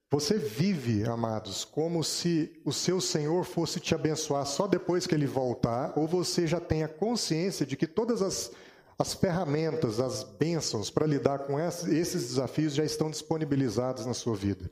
[0.09, 5.27] Você vive, amados, como se o seu Senhor fosse te abençoar só depois que ele
[5.27, 8.51] voltar, ou você já tem a consciência de que todas as,
[8.97, 14.71] as ferramentas, as bênçãos para lidar com esses desafios já estão disponibilizados na sua vida?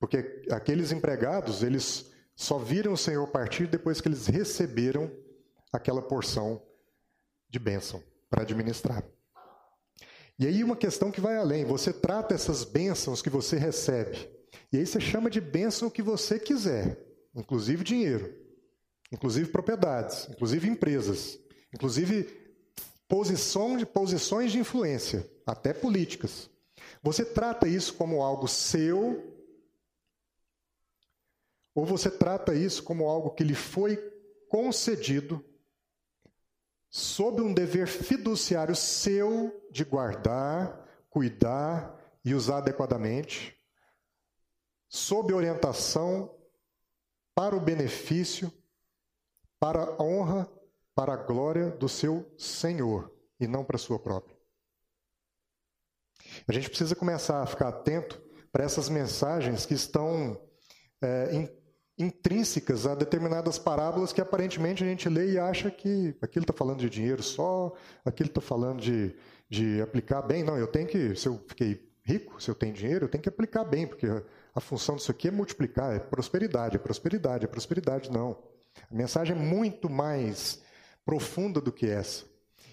[0.00, 5.10] Porque aqueles empregados, eles só viram o Senhor partir depois que eles receberam
[5.70, 6.62] aquela porção
[7.50, 9.04] de bênção para administrar.
[10.38, 14.28] E aí uma questão que vai além, você trata essas bênçãos que você recebe,
[14.72, 16.98] e aí você chama de bênção o que você quiser,
[17.34, 18.34] inclusive dinheiro,
[19.10, 21.38] inclusive propriedades, inclusive empresas,
[21.72, 22.28] inclusive
[23.08, 26.50] posição de, posições de influência, até políticas.
[27.02, 29.32] Você trata isso como algo seu,
[31.74, 33.96] ou você trata isso como algo que lhe foi
[34.48, 35.44] concedido
[36.90, 41.94] sob um dever fiduciário seu de guardar, cuidar
[42.24, 43.56] e usar adequadamente,
[44.88, 46.34] sob orientação
[47.34, 48.52] para o benefício,
[49.58, 50.50] para a honra,
[50.94, 54.36] para a glória do seu Senhor e não para a sua própria.
[56.48, 58.20] A gente precisa começar a ficar atento
[58.50, 60.40] para essas mensagens que estão
[61.02, 61.55] é,
[61.98, 66.80] intrínsecas a determinadas parábolas que aparentemente a gente lê e acha que aquilo está falando
[66.80, 67.72] de dinheiro só,
[68.04, 69.14] aquilo está falando de,
[69.48, 70.42] de aplicar bem.
[70.42, 73.28] Não, eu tenho que, se eu fiquei rico, se eu tenho dinheiro, eu tenho que
[73.28, 74.06] aplicar bem, porque
[74.54, 78.10] a função disso aqui é multiplicar, é prosperidade, é prosperidade, é prosperidade.
[78.10, 78.36] Não.
[78.90, 80.60] A mensagem é muito mais
[81.04, 82.24] profunda do que essa.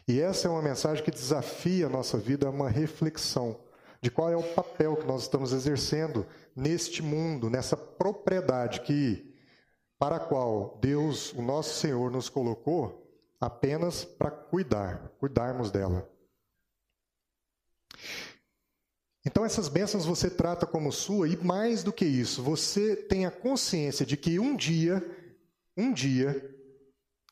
[0.07, 3.57] E essa é uma mensagem que desafia a nossa vida a uma reflexão
[4.01, 6.25] de qual é o papel que nós estamos exercendo
[6.55, 9.33] neste mundo, nessa propriedade que
[9.97, 13.03] para a qual Deus, o nosso Senhor, nos colocou
[13.39, 16.09] apenas para cuidar, cuidarmos dela.
[19.25, 23.31] Então essas bênçãos você trata como sua e mais do que isso, você tem a
[23.31, 25.01] consciência de que um dia,
[25.77, 26.53] um dia,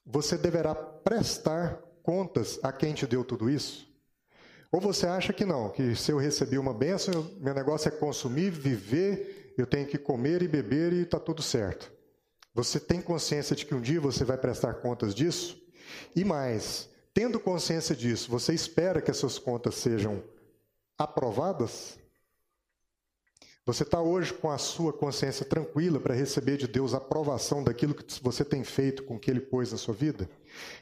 [0.06, 3.90] você deverá prestar contas a quem te deu tudo isso?
[4.72, 8.52] Ou você acha que não, que se eu recebi uma benção, meu negócio é consumir,
[8.52, 11.92] viver, eu tenho que comer e beber e está tudo certo.
[12.54, 15.62] Você tem consciência de que um dia você vai prestar contas disso?
[16.16, 20.24] E mais, tendo consciência disso, você espera que as suas contas sejam
[20.98, 22.00] aprovadas?
[23.63, 27.93] Você está hoje com a sua consciência tranquila para receber de Deus a aprovação daquilo
[27.93, 30.28] que você tem feito com o que Ele pôs na sua vida?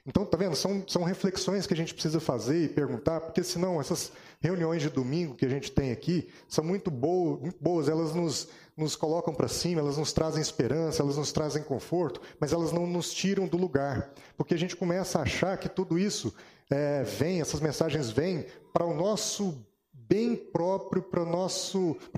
[0.07, 0.55] Então, tá vendo?
[0.55, 4.89] São, são reflexões que a gente precisa fazer e perguntar, porque senão essas reuniões de
[4.89, 9.33] domingo que a gente tem aqui são muito boas, muito boas elas nos, nos colocam
[9.35, 13.45] para cima, elas nos trazem esperança, elas nos trazem conforto, mas elas não nos tiram
[13.45, 16.33] do lugar, porque a gente começa a achar que tudo isso
[16.69, 19.65] é, vem, essas mensagens vêm para o nosso
[20.09, 21.25] bem próprio para a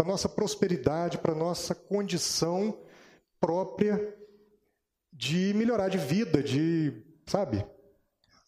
[0.04, 2.80] nossa prosperidade, para nossa condição
[3.40, 4.18] própria
[5.12, 7.66] de melhorar de vida, de Sabe?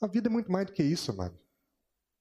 [0.01, 1.39] A vida é muito mais do que isso, amado.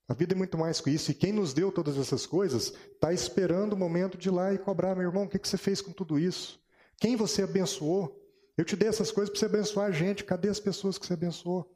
[0.09, 1.11] A vida é muito mais que isso.
[1.11, 4.59] E quem nos deu todas essas coisas está esperando o momento de ir lá e
[4.59, 6.61] cobrar, meu irmão, o que, que você fez com tudo isso?
[6.99, 8.17] Quem você abençoou?
[8.57, 10.23] Eu te dei essas coisas para você abençoar a gente.
[10.23, 11.69] Cadê as pessoas que você abençoou?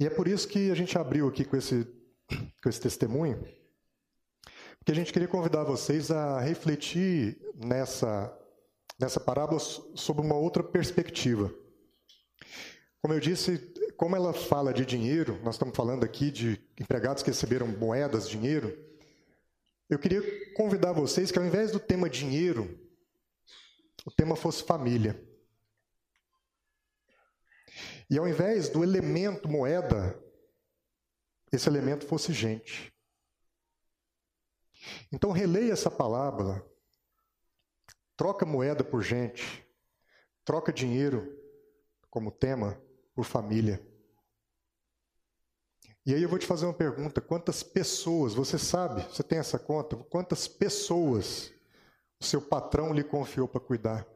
[0.00, 1.86] E é por isso que a gente abriu aqui com esse,
[2.60, 3.40] com esse testemunho,
[4.88, 8.34] porque a gente queria convidar vocês a refletir nessa,
[8.98, 11.52] nessa parábola sobre uma outra perspectiva.
[13.02, 13.58] Como eu disse,
[13.98, 18.82] como ela fala de dinheiro, nós estamos falando aqui de empregados que receberam moedas, dinheiro.
[19.90, 20.22] Eu queria
[20.54, 22.80] convidar vocês que ao invés do tema dinheiro,
[24.06, 25.22] o tema fosse família.
[28.08, 30.18] E ao invés do elemento moeda,
[31.52, 32.90] esse elemento fosse gente.
[35.12, 36.64] Então releia essa palavra,
[38.16, 39.66] troca moeda por gente,
[40.44, 41.36] troca dinheiro
[42.10, 42.80] como tema
[43.14, 43.84] por família.
[46.04, 49.58] E aí eu vou te fazer uma pergunta: quantas pessoas, você sabe, você tem essa
[49.58, 49.96] conta?
[49.96, 51.52] Quantas pessoas
[52.18, 54.06] o seu patrão lhe confiou para cuidar?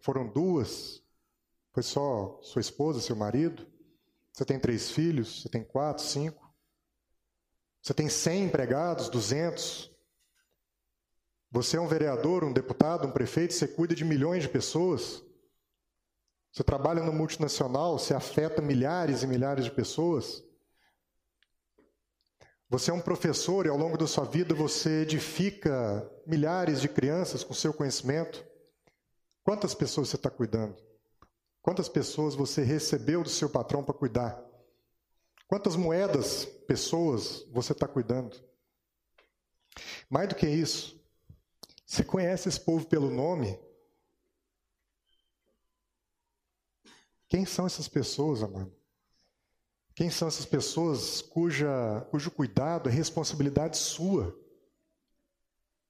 [0.00, 1.02] Foram duas?
[1.72, 3.66] Foi só sua esposa, seu marido?
[4.32, 5.42] Você tem três filhos?
[5.42, 6.47] Você tem quatro, cinco?
[7.88, 9.90] Você tem cem empregados, duzentos?
[11.50, 15.24] Você é um vereador, um deputado, um prefeito, você cuida de milhões de pessoas?
[16.52, 20.44] Você trabalha no multinacional, você afeta milhares e milhares de pessoas.
[22.68, 27.42] Você é um professor e ao longo da sua vida você edifica milhares de crianças
[27.42, 28.44] com seu conhecimento.
[29.42, 30.76] Quantas pessoas você está cuidando?
[31.62, 34.47] Quantas pessoas você recebeu do seu patrão para cuidar?
[35.48, 38.38] Quantas moedas, pessoas você está cuidando?
[40.10, 41.02] Mais do que isso,
[41.86, 43.58] você conhece esse povo pelo nome?
[47.26, 48.76] Quem são essas pessoas, amado?
[49.94, 54.38] Quem são essas pessoas cuja, cujo cuidado é responsabilidade sua?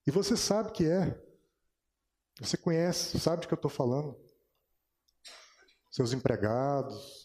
[0.07, 1.21] E você sabe que é.
[2.39, 4.17] Você conhece, sabe de que eu estou falando.
[5.91, 7.18] Seus empregados,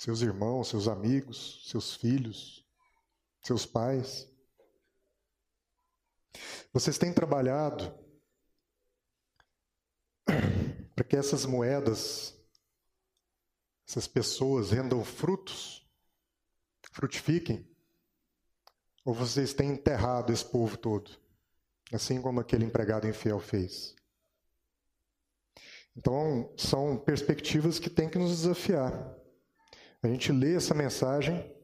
[0.00, 2.66] seus irmãos, seus amigos, seus filhos,
[3.42, 4.26] seus pais.
[6.72, 7.92] Vocês têm trabalhado
[10.96, 12.34] para que essas moedas
[13.86, 15.86] essas pessoas rendam frutos,
[16.92, 17.68] frutifiquem,
[19.04, 21.10] ou vocês têm enterrado esse povo todo,
[21.92, 23.94] assim como aquele empregado infiel fez?
[25.94, 29.19] Então, são perspectivas que têm que nos desafiar.
[30.02, 31.54] A gente lê essa mensagem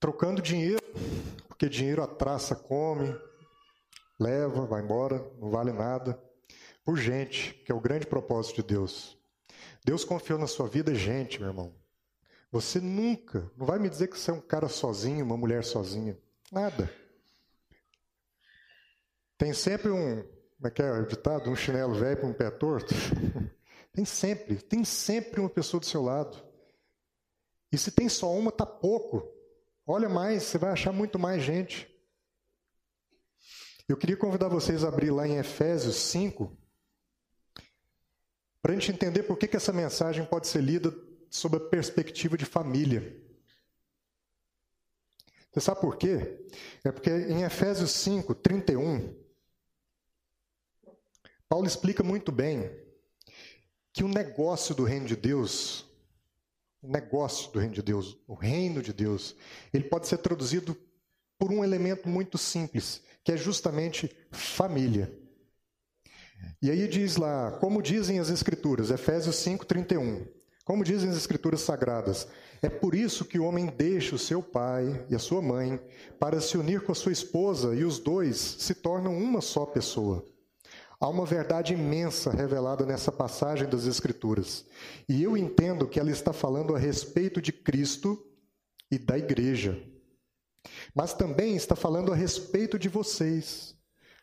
[0.00, 0.82] trocando dinheiro,
[1.46, 3.16] porque dinheiro a traça come,
[4.18, 6.20] leva, vai embora, não vale nada
[6.84, 9.16] por gente, que é o grande propósito de Deus.
[9.84, 11.74] Deus confiou na sua vida gente, meu irmão.
[12.50, 16.18] Você nunca, não vai me dizer que você é um cara sozinho, uma mulher sozinha.
[16.50, 16.90] Nada.
[19.38, 21.50] Tem sempre um, como é que é o ditado?
[21.50, 22.94] Um chinelo velho para um pé torto.
[23.96, 26.36] tem sempre, tem sempre uma pessoa do seu lado.
[27.72, 29.26] E se tem só uma, tá pouco.
[29.86, 31.88] Olha mais, você vai achar muito mais gente.
[33.88, 36.54] Eu queria convidar vocês a abrir lá em Efésios 5,
[38.60, 40.94] para a gente entender por que, que essa mensagem pode ser lida
[41.30, 43.18] sob a perspectiva de família.
[45.50, 46.46] Você sabe por quê?
[46.84, 49.16] É porque em Efésios 5, 31,
[51.48, 52.85] Paulo explica muito bem
[53.96, 55.86] que o negócio do reino de Deus,
[56.82, 59.34] o negócio do reino de Deus, o reino de Deus,
[59.72, 60.76] ele pode ser traduzido
[61.38, 65.10] por um elemento muito simples, que é justamente família.
[66.60, 70.26] E aí diz lá, como dizem as Escrituras, Efésios 5, 31.
[70.62, 72.28] Como dizem as Escrituras Sagradas,
[72.60, 75.80] é por isso que o homem deixa o seu pai e a sua mãe
[76.20, 80.35] para se unir com a sua esposa e os dois se tornam uma só pessoa.
[80.98, 84.64] Há uma verdade imensa revelada nessa passagem das Escrituras.
[85.08, 88.24] E eu entendo que ela está falando a respeito de Cristo
[88.90, 89.82] e da igreja.
[90.94, 93.76] Mas também está falando a respeito de vocês.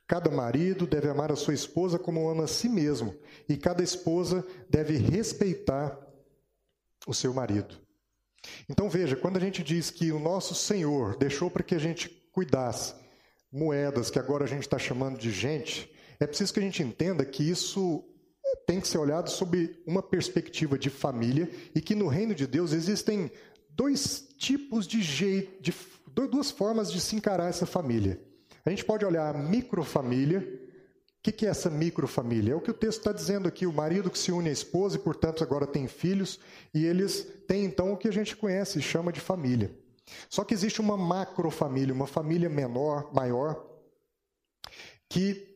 [0.08, 3.16] Cada marido deve amar a sua esposa como ama a si mesmo,
[3.48, 5.98] e cada esposa deve respeitar
[7.08, 7.78] o seu marido.
[8.68, 12.10] Então veja, quando a gente diz que o nosso Senhor deixou para que a gente
[12.32, 12.96] cuidasse
[13.52, 15.93] moedas que agora a gente está chamando de gente,
[16.24, 18.04] é preciso que a gente entenda que isso
[18.66, 22.72] tem que ser olhado sob uma perspectiva de família e que no reino de Deus
[22.72, 23.32] existem
[23.70, 25.74] dois tipos de jeito, de,
[26.30, 28.20] duas formas de se encarar essa família.
[28.66, 30.62] A gente pode olhar a microfamília,
[31.24, 32.52] que, que é essa microfamília?
[32.52, 34.98] É o que o texto está dizendo aqui: o marido que se une à esposa
[34.98, 36.38] e, portanto, agora tem filhos,
[36.74, 39.72] e eles têm então o que a gente conhece e chama de família.
[40.30, 43.66] Só que existe uma macrofamília, uma família menor, maior,
[45.08, 45.53] que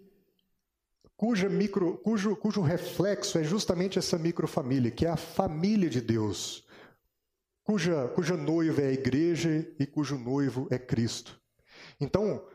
[1.18, 6.64] cuja micro, cujo, cujo reflexo é justamente essa microfamília, que é a família de Deus,
[7.64, 11.42] cuja, cuja noiva é a igreja e cujo noivo é Cristo.
[12.00, 12.46] Então,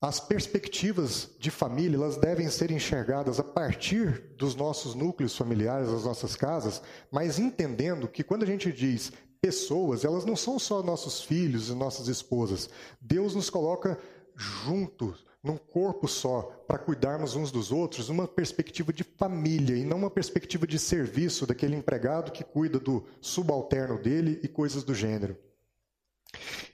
[0.00, 6.04] as perspectivas de família elas devem ser enxergadas a partir dos nossos núcleos familiares, das
[6.04, 6.80] nossas casas,
[7.10, 11.74] mas entendendo que quando a gente diz pessoas, elas não são só nossos filhos e
[11.74, 12.70] nossas esposas.
[13.00, 13.98] Deus nos coloca
[14.36, 19.98] juntos, num corpo só, para cuidarmos uns dos outros, numa perspectiva de família e não
[19.98, 25.36] uma perspectiva de serviço daquele empregado que cuida do subalterno dele e coisas do gênero.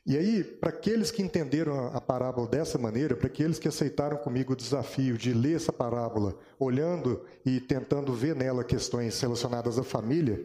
[0.06, 4.52] E aí, para aqueles que entenderam a parábola dessa maneira, para aqueles que aceitaram comigo
[4.52, 10.44] o desafio de ler essa parábola, olhando e tentando ver nela questões relacionadas à família,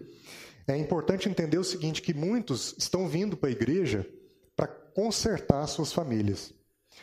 [0.66, 4.08] é importante entender o seguinte: que muitos estão vindo para a igreja
[4.56, 6.54] para consertar suas famílias.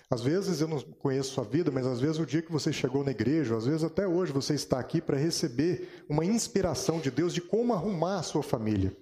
[0.09, 3.02] Às vezes eu não conheço sua vida, mas às vezes o dia que você chegou
[3.02, 7.34] na igreja, às vezes até hoje você está aqui para receber uma inspiração de Deus
[7.34, 8.96] de como arrumar a sua família.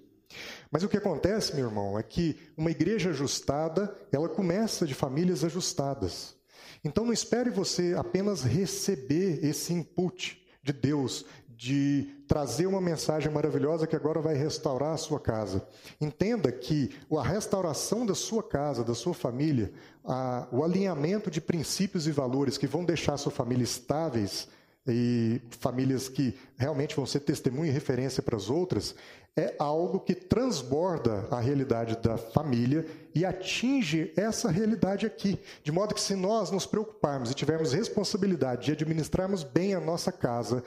[0.71, 5.43] Mas o que acontece, meu irmão, é que uma igreja ajustada, ela começa de famílias
[5.43, 6.35] ajustadas.
[6.83, 11.25] Então não espere você apenas receber esse input de Deus,
[11.57, 15.65] de trazer uma mensagem maravilhosa que agora vai restaurar a sua casa.
[16.01, 19.71] Entenda que a restauração da sua casa, da sua família,
[20.03, 24.47] a, o alinhamento de princípios e valores que vão deixar a sua família estáveis
[24.87, 28.93] e famílias que realmente vão ser testemunho e referência para as outras,
[29.37, 35.37] é algo que transborda a realidade da família e atinge essa realidade aqui.
[35.61, 40.09] De modo que, se nós nos preocuparmos e tivermos responsabilidade de administrarmos bem a nossa
[40.09, 40.63] casa,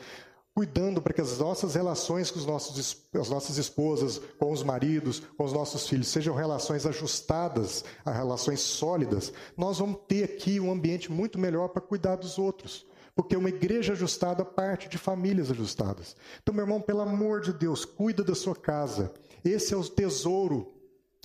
[0.58, 5.22] cuidando para que as nossas relações com os nossos, as nossas esposas, com os maridos,
[5.36, 11.12] com os nossos filhos, sejam relações ajustadas, relações sólidas, nós vamos ter aqui um ambiente
[11.12, 12.84] muito melhor para cuidar dos outros.
[13.14, 16.16] Porque uma igreja ajustada parte de famílias ajustadas.
[16.42, 19.12] Então, meu irmão, pelo amor de Deus, cuida da sua casa.
[19.44, 20.74] Esse é o tesouro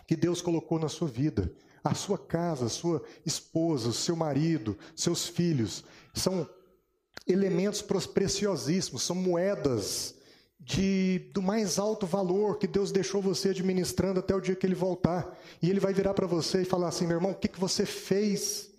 [0.07, 1.51] que Deus colocou na sua vida.
[1.83, 6.47] A sua casa, a sua esposa, o seu marido, seus filhos, são
[7.25, 10.15] elementos preciosíssimos, são moedas
[10.59, 14.75] de, do mais alto valor que Deus deixou você administrando até o dia que Ele
[14.75, 15.37] voltar.
[15.61, 17.85] E Ele vai virar para você e falar assim: meu irmão, o que, que você
[17.85, 18.71] fez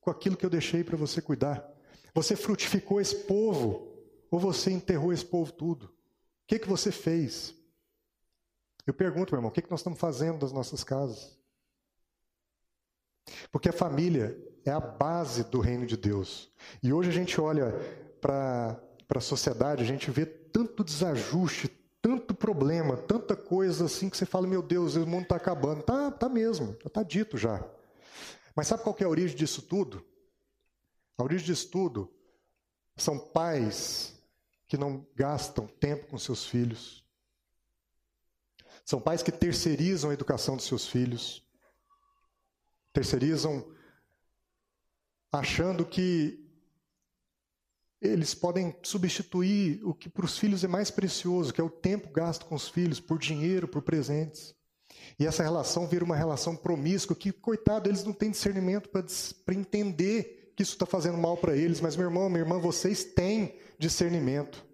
[0.00, 1.66] com aquilo que eu deixei para você cuidar?
[2.14, 3.88] Você frutificou esse povo
[4.30, 5.86] ou você enterrou esse povo tudo?
[5.86, 5.90] O
[6.46, 7.54] que, que você fez?
[8.86, 11.38] Eu pergunto, meu irmão, o que, que nós estamos fazendo das nossas casas?
[13.52, 16.50] Porque a família é a base do reino de Deus.
[16.82, 17.72] E hoje a gente olha
[18.20, 18.80] para
[19.14, 21.68] a sociedade, a gente vê tanto desajuste,
[22.02, 25.82] tanto problema, tanta coisa assim que você fala, meu Deus, o mundo está acabando.
[25.82, 27.64] Tá, tá mesmo, está dito já.
[28.54, 30.04] Mas sabe qual é a origem disso tudo?
[31.16, 32.10] A origem de estudo
[32.96, 34.14] são pais
[34.66, 37.04] que não gastam tempo com seus filhos.
[38.84, 41.44] São pais que terceirizam a educação dos seus filhos.
[42.92, 43.64] Terceirizam
[45.32, 46.40] achando que
[48.00, 52.10] eles podem substituir o que para os filhos é mais precioso, que é o tempo
[52.10, 54.54] gasto com os filhos, por dinheiro, por presentes.
[55.18, 60.52] E essa relação vira uma relação promíscua que, coitado, eles não têm discernimento para entender
[60.56, 64.64] que isso está fazendo mal para eles, mas meu irmão, minha irmã, vocês têm discernimento.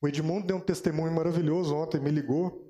[0.00, 2.66] O Edmundo deu um testemunho maravilhoso ontem, me ligou.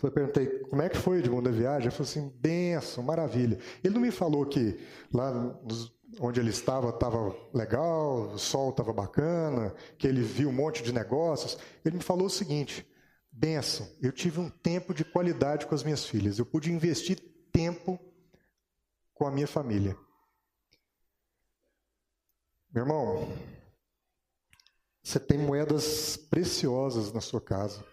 [0.00, 1.88] Eu perguntei, como é que foi, Edmundo, a viagem?
[1.88, 3.58] Ele falou assim, benção, maravilha.
[3.82, 4.78] Ele não me falou que
[5.12, 5.58] lá
[6.20, 10.92] onde ele estava estava legal, o sol estava bacana, que ele viu um monte de
[10.92, 11.58] negócios.
[11.84, 12.86] Ele me falou o seguinte,
[13.30, 16.38] benção, eu tive um tempo de qualidade com as minhas filhas.
[16.38, 17.18] Eu pude investir
[17.52, 17.98] tempo
[19.14, 19.96] com a minha família.
[22.72, 23.28] Meu irmão,
[25.02, 27.84] você tem moedas preciosas na sua casa.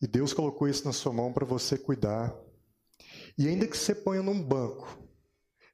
[0.00, 2.34] E Deus colocou isso na sua mão para você cuidar.
[3.38, 5.05] E ainda que você ponha num banco,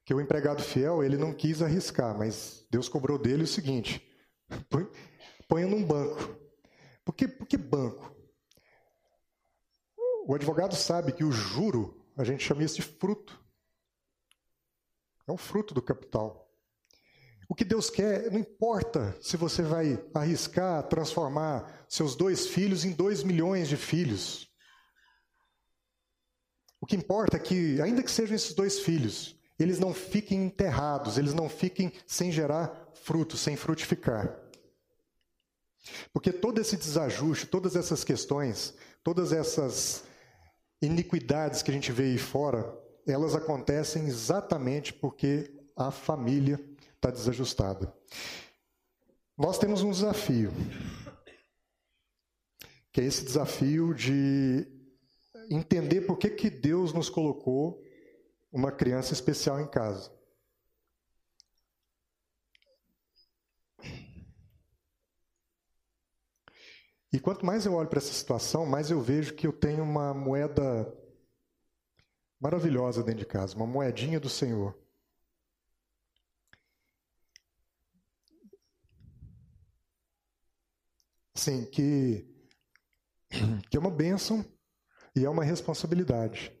[0.05, 4.05] que o empregado fiel, ele não quis arriscar, mas Deus cobrou dele o seguinte:
[5.47, 6.37] ponha num banco.
[7.05, 8.13] Por que, por que banco?
[10.25, 13.41] O advogado sabe que o juro, a gente chama isso de fruto.
[15.27, 16.49] É um fruto do capital.
[17.49, 22.91] O que Deus quer, não importa se você vai arriscar transformar seus dois filhos em
[22.91, 24.49] dois milhões de filhos.
[26.79, 31.17] O que importa é que, ainda que sejam esses dois filhos, eles não fiquem enterrados,
[31.17, 34.39] eles não fiquem sem gerar frutos, sem frutificar.
[36.11, 38.73] Porque todo esse desajuste, todas essas questões,
[39.03, 40.03] todas essas
[40.81, 42.73] iniquidades que a gente vê aí fora,
[43.05, 46.59] elas acontecem exatamente porque a família
[46.95, 47.93] está desajustada.
[49.37, 50.53] Nós temos um desafio,
[52.91, 54.67] que é esse desafio de
[55.49, 57.82] entender por que, que Deus nos colocou
[58.53, 60.11] uma criança especial em casa.
[67.11, 70.13] E quanto mais eu olho para essa situação, mais eu vejo que eu tenho uma
[70.13, 70.95] moeda
[72.39, 74.77] maravilhosa dentro de casa, uma moedinha do Senhor.
[81.35, 82.27] Sim, que,
[83.69, 84.45] que é uma bênção
[85.15, 86.51] e é uma responsabilidade.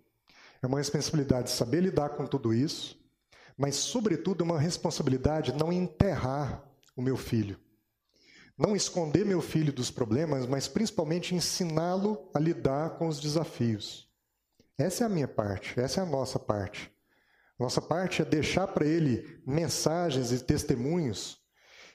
[0.63, 2.97] É uma responsabilidade saber lidar com tudo isso,
[3.57, 6.63] mas, sobretudo, é uma responsabilidade não enterrar
[6.95, 7.59] o meu filho.
[8.57, 14.07] Não esconder meu filho dos problemas, mas principalmente ensiná-lo a lidar com os desafios.
[14.77, 16.89] Essa é a minha parte, essa é a nossa parte.
[17.59, 21.39] Nossa parte é deixar para ele mensagens e testemunhos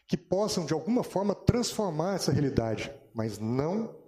[0.07, 3.99] que possam, de alguma forma, transformar essa realidade, mas não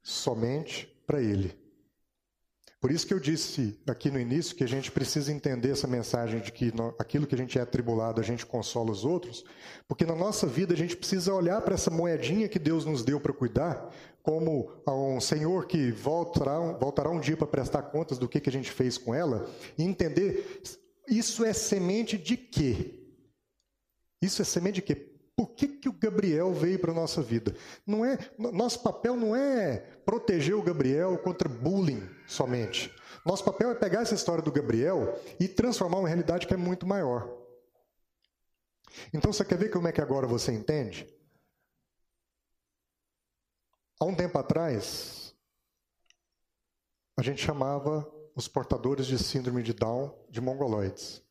[0.00, 1.65] somente para ele.
[2.80, 6.40] Por isso que eu disse aqui no início que a gente precisa entender essa mensagem
[6.40, 9.44] de que aquilo que a gente é atribulado, a gente consola os outros,
[9.88, 13.18] porque na nossa vida a gente precisa olhar para essa moedinha que Deus nos deu
[13.18, 13.90] para cuidar,
[14.22, 18.52] como um Senhor que voltará, voltará um dia para prestar contas do que, que a
[18.52, 19.48] gente fez com ela,
[19.78, 20.60] e entender
[21.08, 23.02] isso é semente de quê?
[24.20, 25.15] Isso é semente de quê?
[25.36, 27.54] Por que, que o Gabriel veio para a nossa vida?
[27.86, 32.90] Não é, nosso papel não é proteger o Gabriel contra bullying somente.
[33.24, 36.86] Nosso papel é pegar essa história do Gabriel e transformar uma realidade que é muito
[36.86, 37.30] maior.
[39.12, 41.06] Então você quer ver como é que agora você entende?
[44.00, 45.34] Há um tempo atrás,
[47.14, 51.22] a gente chamava os portadores de síndrome de Down de mongoloides.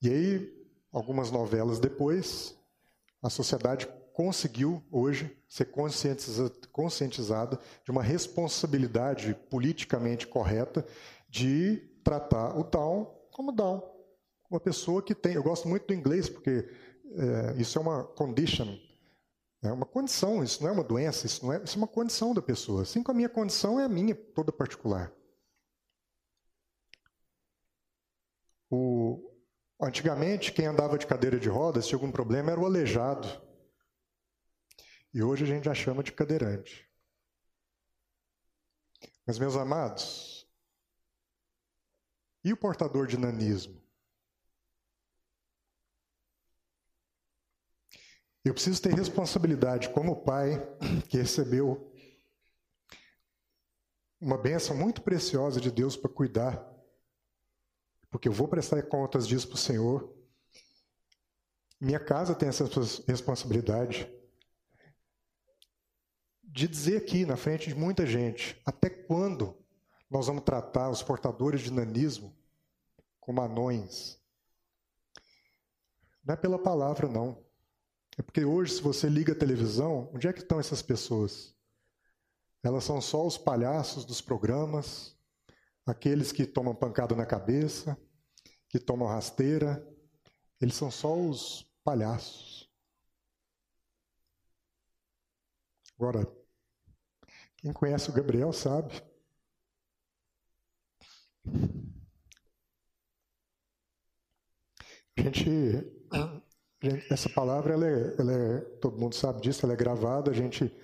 [0.00, 0.61] E aí,
[0.92, 2.56] algumas novelas depois,
[3.22, 5.66] a sociedade conseguiu hoje ser
[6.70, 10.86] conscientizada de uma responsabilidade politicamente correta
[11.28, 13.82] de tratar o Down como Down.
[14.50, 15.34] Uma pessoa que tem.
[15.34, 16.68] Eu gosto muito do inglês porque
[17.14, 18.76] é, isso é uma condition.
[19.62, 22.34] É uma condição, isso não é uma doença, isso, não é, isso é uma condição
[22.34, 22.82] da pessoa.
[22.82, 25.12] Assim como a minha condição é a minha, toda particular.
[28.68, 29.31] O,
[29.82, 33.28] Antigamente, quem andava de cadeira de rodas, se tinha algum problema, era o aleijado.
[35.12, 36.88] E hoje a gente já chama de cadeirante.
[39.26, 40.48] Mas, meus amados,
[42.44, 43.82] e o portador de nanismo?
[48.44, 50.60] Eu preciso ter responsabilidade como pai
[51.10, 51.92] que recebeu
[54.20, 56.71] uma benção muito preciosa de Deus para cuidar
[58.12, 60.14] porque eu vou prestar contas disso para o Senhor.
[61.80, 62.68] Minha casa tem essa
[63.08, 64.08] responsabilidade
[66.44, 69.56] de dizer aqui na frente de muita gente até quando
[70.10, 72.36] nós vamos tratar os portadores de nanismo
[73.18, 74.20] como anões.
[76.22, 77.42] Não é pela palavra, não.
[78.18, 81.54] É porque hoje, se você liga a televisão, onde é que estão essas pessoas?
[82.62, 85.16] Elas são só os palhaços dos programas,
[85.86, 87.96] aqueles que tomam pancada na cabeça,
[88.68, 89.86] que tomam rasteira,
[90.60, 92.70] eles são só os palhaços.
[95.98, 96.26] Agora,
[97.56, 99.02] quem conhece o Gabriel sabe.
[105.16, 105.50] A gente,
[107.10, 110.74] essa palavra, ela é, ela é, todo mundo sabe disso, ela é gravada, a gente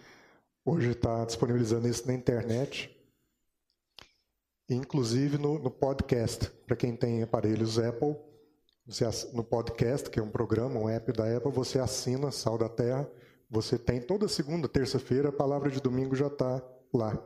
[0.64, 2.97] hoje está disponibilizando isso na internet
[4.68, 6.50] inclusive no, no podcast.
[6.66, 8.16] Para quem tem aparelhos Apple,
[8.86, 12.68] você, no podcast, que é um programa, um app da Apple, você assina Sal da
[12.68, 13.08] Terra.
[13.50, 16.62] Você tem toda segunda, terça-feira, a palavra de domingo já está
[16.92, 17.18] lá.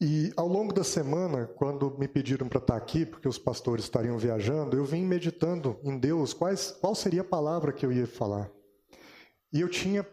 [0.00, 4.18] E ao longo da semana, quando me pediram para estar aqui, porque os pastores estariam
[4.18, 8.50] viajando, eu vim meditando em Deus quais, qual seria a palavra que eu ia falar.
[9.52, 10.06] E eu tinha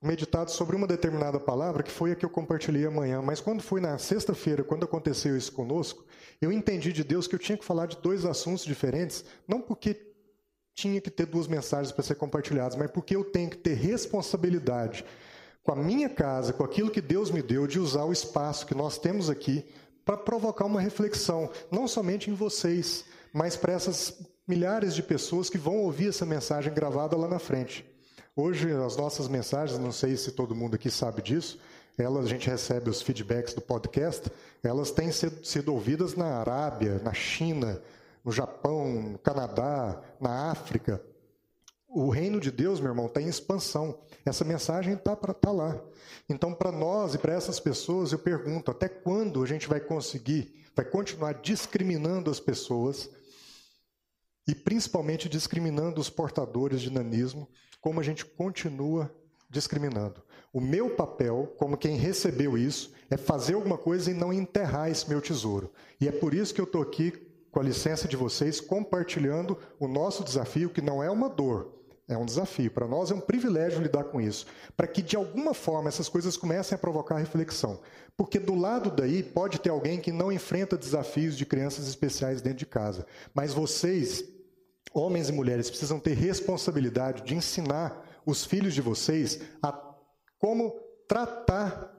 [0.00, 3.20] meditado sobre uma determinada palavra, que foi a que eu compartilhei amanhã.
[3.20, 6.04] Mas quando foi na sexta-feira, quando aconteceu isso conosco,
[6.40, 10.08] eu entendi de Deus que eu tinha que falar de dois assuntos diferentes, não porque
[10.74, 15.04] tinha que ter duas mensagens para ser compartilhadas, mas porque eu tenho que ter responsabilidade
[15.64, 18.76] com a minha casa, com aquilo que Deus me deu, de usar o espaço que
[18.76, 19.64] nós temos aqui
[20.04, 25.58] para provocar uma reflexão, não somente em vocês, mas para essas milhares de pessoas que
[25.58, 27.84] vão ouvir essa mensagem gravada lá na frente.
[28.40, 31.58] Hoje, as nossas mensagens, não sei se todo mundo aqui sabe disso,
[31.98, 34.30] elas, a gente recebe os feedbacks do podcast,
[34.62, 37.82] elas têm sido, sido ouvidas na Arábia, na China,
[38.24, 41.02] no Japão, no Canadá, na África.
[41.88, 43.98] O reino de Deus, meu irmão, está em expansão.
[44.24, 45.76] Essa mensagem está para estar tá lá.
[46.28, 50.62] Então, para nós e para essas pessoas, eu pergunto: até quando a gente vai conseguir,
[50.76, 53.10] vai continuar discriminando as pessoas
[54.48, 57.46] e principalmente discriminando os portadores de nanismo,
[57.82, 59.14] como a gente continua
[59.50, 60.22] discriminando?
[60.50, 65.06] O meu papel, como quem recebeu isso, é fazer alguma coisa e não enterrar esse
[65.06, 65.70] meu tesouro.
[66.00, 67.12] E é por isso que eu estou aqui,
[67.50, 71.78] com a licença de vocês, compartilhando o nosso desafio, que não é uma dor,
[72.08, 72.70] é um desafio.
[72.70, 74.46] Para nós é um privilégio lidar com isso.
[74.74, 77.80] Para que, de alguma forma, essas coisas comecem a provocar reflexão.
[78.16, 82.60] Porque do lado daí pode ter alguém que não enfrenta desafios de crianças especiais dentro
[82.60, 83.06] de casa.
[83.34, 84.24] Mas vocês,
[84.98, 89.72] homens e mulheres, precisam ter responsabilidade de ensinar os filhos de vocês a
[90.38, 91.94] como tratar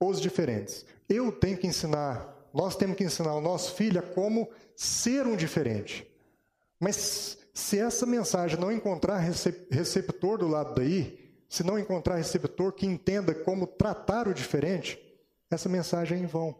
[0.00, 0.86] os diferentes.
[1.08, 5.36] Eu tenho que ensinar, nós temos que ensinar o nosso filho a como ser um
[5.36, 6.10] diferente.
[6.80, 9.18] Mas se essa mensagem não encontrar
[9.70, 11.18] receptor do lado daí,
[11.48, 14.98] se não encontrar receptor que entenda como tratar o diferente,
[15.50, 16.58] essa mensagem é em vão.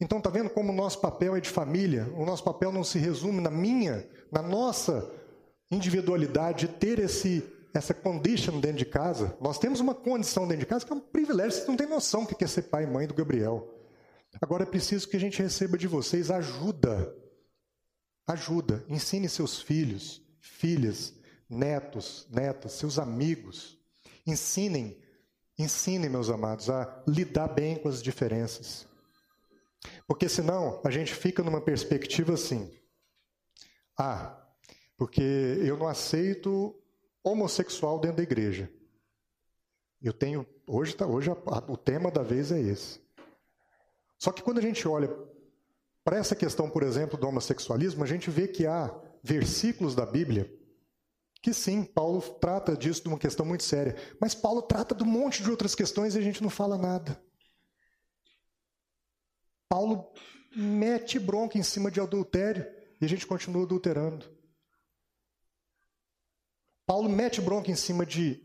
[0.00, 2.10] Então, está vendo como o nosso papel é de família?
[2.16, 5.10] O nosso papel não se resume na minha, na nossa
[5.70, 10.66] individualidade, de ter esse essa condition dentro de casa, nós temos uma condição dentro de
[10.66, 12.86] casa que é um privilégio, vocês não têm noção do que é ser pai e
[12.86, 13.72] mãe do Gabriel.
[14.40, 17.14] Agora é preciso que a gente receba de vocês ajuda.
[18.26, 18.84] Ajuda.
[18.88, 21.14] Ensine seus filhos, filhas,
[21.48, 23.78] netos, netas, seus amigos.
[24.26, 24.96] Ensinem,
[25.58, 28.86] ensinem, meus amados, a lidar bem com as diferenças.
[30.06, 32.70] Porque senão a gente fica numa perspectiva assim.
[33.98, 34.36] Ah,
[34.96, 36.74] porque eu não aceito
[37.22, 38.70] homossexual dentro da igreja.
[40.02, 43.00] Eu tenho hoje tá, hoje o tema da vez é esse.
[44.18, 45.10] Só que quando a gente olha
[46.04, 50.50] para essa questão, por exemplo, do homossexualismo, a gente vê que há versículos da Bíblia
[51.42, 55.06] que sim, Paulo trata disso de uma questão muito séria, mas Paulo trata de um
[55.06, 57.20] monte de outras questões e a gente não fala nada.
[59.70, 60.12] Paulo
[60.52, 62.66] mete bronca em cima de adultério
[63.00, 64.28] e a gente continua adulterando.
[66.84, 68.42] Paulo mete bronca em cima de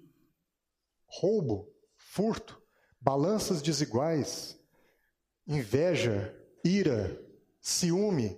[1.08, 2.62] roubo, furto,
[3.02, 4.56] balanças desiguais,
[5.48, 6.32] inveja,
[6.64, 7.20] ira,
[7.60, 8.38] ciúme.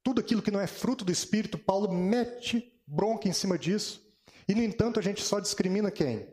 [0.00, 4.00] Tudo aquilo que não é fruto do Espírito, Paulo mete bronca em cima disso.
[4.46, 6.32] E, no entanto, a gente só discrimina quem?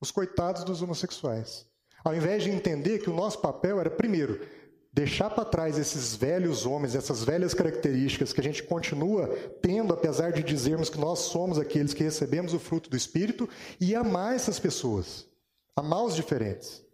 [0.00, 1.66] Os coitados dos homossexuais.
[2.04, 4.46] Ao invés de entender que o nosso papel era, primeiro,
[4.92, 9.26] deixar para trás esses velhos homens, essas velhas características que a gente continua
[9.62, 13.48] tendo, apesar de dizermos que nós somos aqueles que recebemos o fruto do Espírito,
[13.80, 15.26] e amar essas pessoas,
[15.74, 16.84] amar os diferentes.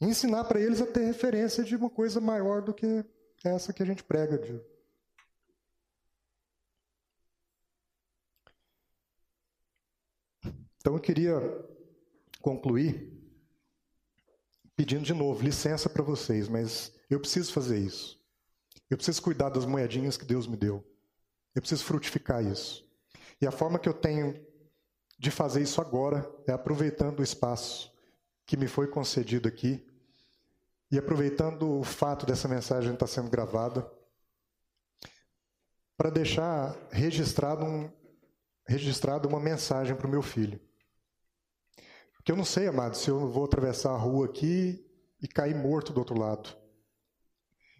[0.00, 3.04] E ensinar para eles a ter referência de uma coisa maior do que
[3.44, 4.38] essa que a gente prega.
[4.38, 4.60] De...
[10.78, 11.75] Então eu queria
[12.40, 13.12] concluir
[14.76, 18.20] pedindo de novo licença para vocês, mas eu preciso fazer isso.
[18.90, 20.84] Eu preciso cuidar das moedinhas que Deus me deu.
[21.54, 22.86] Eu preciso frutificar isso.
[23.40, 24.44] E a forma que eu tenho
[25.18, 27.92] de fazer isso agora é aproveitando o espaço
[28.44, 29.84] que me foi concedido aqui
[30.90, 33.90] e aproveitando o fato dessa mensagem estar sendo gravada
[35.96, 37.90] para deixar registrado, um,
[38.66, 40.60] registrado uma mensagem para o meu filho.
[42.26, 44.84] Porque eu não sei, amado, se eu vou atravessar a rua aqui
[45.22, 46.56] e cair morto do outro lado.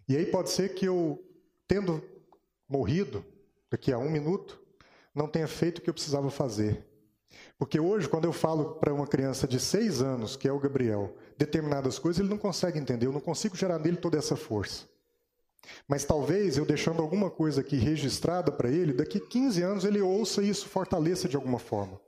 [0.07, 1.21] E aí pode ser que eu,
[1.67, 2.01] tendo
[2.65, 3.25] morrido
[3.69, 4.57] daqui a um minuto,
[5.13, 6.87] não tenha feito o que eu precisava fazer.
[7.59, 11.13] Porque hoje, quando eu falo para uma criança de seis anos, que é o Gabriel,
[11.37, 14.85] determinadas coisas, ele não consegue entender, eu não consigo gerar nele toda essa força.
[15.89, 20.41] Mas talvez eu deixando alguma coisa aqui registrada para ele, daqui 15 anos ele ouça
[20.41, 21.99] isso, fortaleça de alguma forma.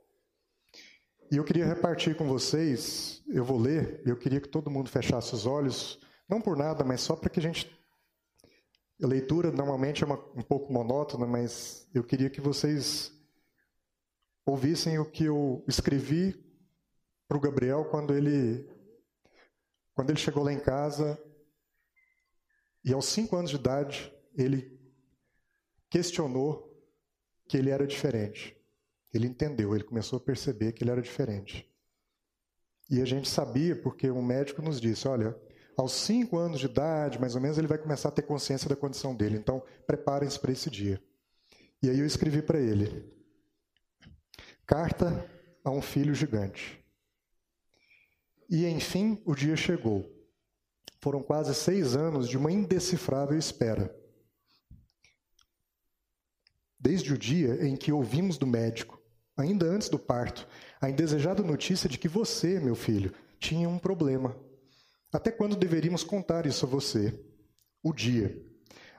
[1.30, 5.32] E eu queria repartir com vocês, eu vou ler, eu queria que todo mundo fechasse
[5.32, 7.70] os olhos, não por nada, mas só para que a gente.
[9.00, 13.12] A leitura normalmente é uma, um pouco monótona, mas eu queria que vocês
[14.44, 16.34] ouvissem o que eu escrevi
[17.28, 18.68] para o Gabriel quando ele,
[19.94, 21.16] quando ele chegou lá em casa
[22.84, 24.76] e aos cinco anos de idade ele
[25.88, 26.76] questionou
[27.46, 28.59] que ele era diferente.
[29.12, 31.68] Ele entendeu, ele começou a perceber que ele era diferente.
[32.88, 35.36] E a gente sabia porque um médico nos disse: olha,
[35.80, 38.76] Aos cinco anos de idade, mais ou menos, ele vai começar a ter consciência da
[38.76, 39.38] condição dele.
[39.38, 41.02] Então, preparem-se para esse dia.
[41.82, 43.10] E aí eu escrevi para ele:
[44.66, 45.26] Carta
[45.64, 46.84] a um filho gigante.
[48.46, 50.04] E enfim, o dia chegou.
[51.00, 53.96] Foram quase seis anos de uma indecifrável espera.
[56.78, 58.99] Desde o dia em que ouvimos do médico,
[59.40, 60.46] ainda antes do parto,
[60.80, 64.36] a indesejada notícia de que você, meu filho, tinha um problema
[65.12, 67.18] até quando deveríamos contar isso a você?
[67.82, 68.40] O dia.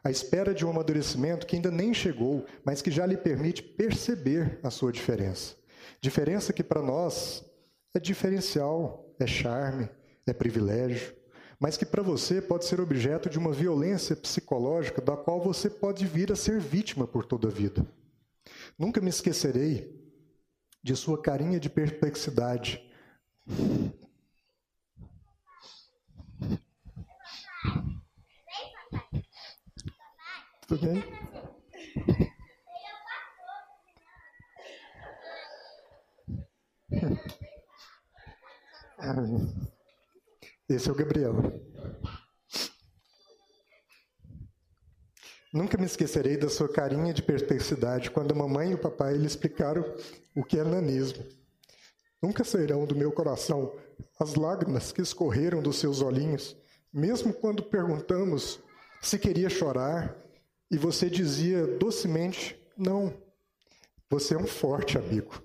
[0.03, 4.59] A espera de um amadurecimento que ainda nem chegou, mas que já lhe permite perceber
[4.61, 5.55] a sua diferença.
[6.01, 7.45] Diferença que para nós
[7.93, 9.87] é diferencial, é charme,
[10.25, 11.15] é privilégio,
[11.59, 16.05] mas que para você pode ser objeto de uma violência psicológica da qual você pode
[16.05, 17.85] vir a ser vítima por toda a vida.
[18.77, 20.00] Nunca me esquecerei
[20.83, 22.89] de sua carinha de perplexidade
[30.67, 31.03] tudo bem?
[40.69, 41.70] Esse é o Gabriel.
[45.53, 49.27] Nunca me esquecerei da sua carinha de perplexidade quando a mamãe e o papai lhe
[49.27, 49.83] explicaram
[50.33, 51.25] o que é nanismo.
[52.21, 53.73] Nunca sairão do meu coração
[54.17, 56.55] as lágrimas que escorreram dos seus olhinhos,
[56.93, 58.59] mesmo quando perguntamos
[59.01, 60.15] se queria chorar
[60.69, 63.13] e você dizia docemente: Não,
[64.09, 65.43] você é um forte amigo.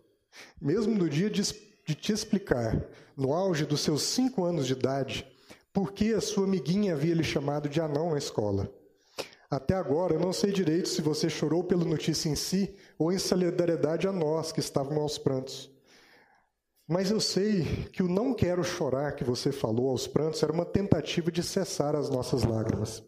[0.60, 1.42] Mesmo no dia de,
[1.84, 2.86] de te explicar,
[3.16, 5.26] no auge dos seus cinco anos de idade,
[5.72, 8.70] por que a sua amiguinha havia lhe chamado de anão na escola.
[9.50, 13.18] Até agora, eu não sei direito se você chorou pela notícia em si ou em
[13.18, 15.70] solidariedade a nós que estávamos aos prantos.
[16.88, 20.64] Mas eu sei que o não quero chorar que você falou aos prantos era uma
[20.64, 23.02] tentativa de cessar as nossas lágrimas.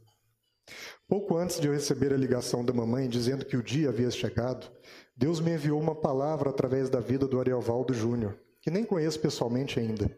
[1.09, 4.71] Pouco antes de eu receber a ligação da mamãe dizendo que o dia havia chegado,
[5.17, 9.81] Deus me enviou uma palavra através da vida do Ariovaldo Júnior, que nem conheço pessoalmente
[9.81, 10.11] ainda.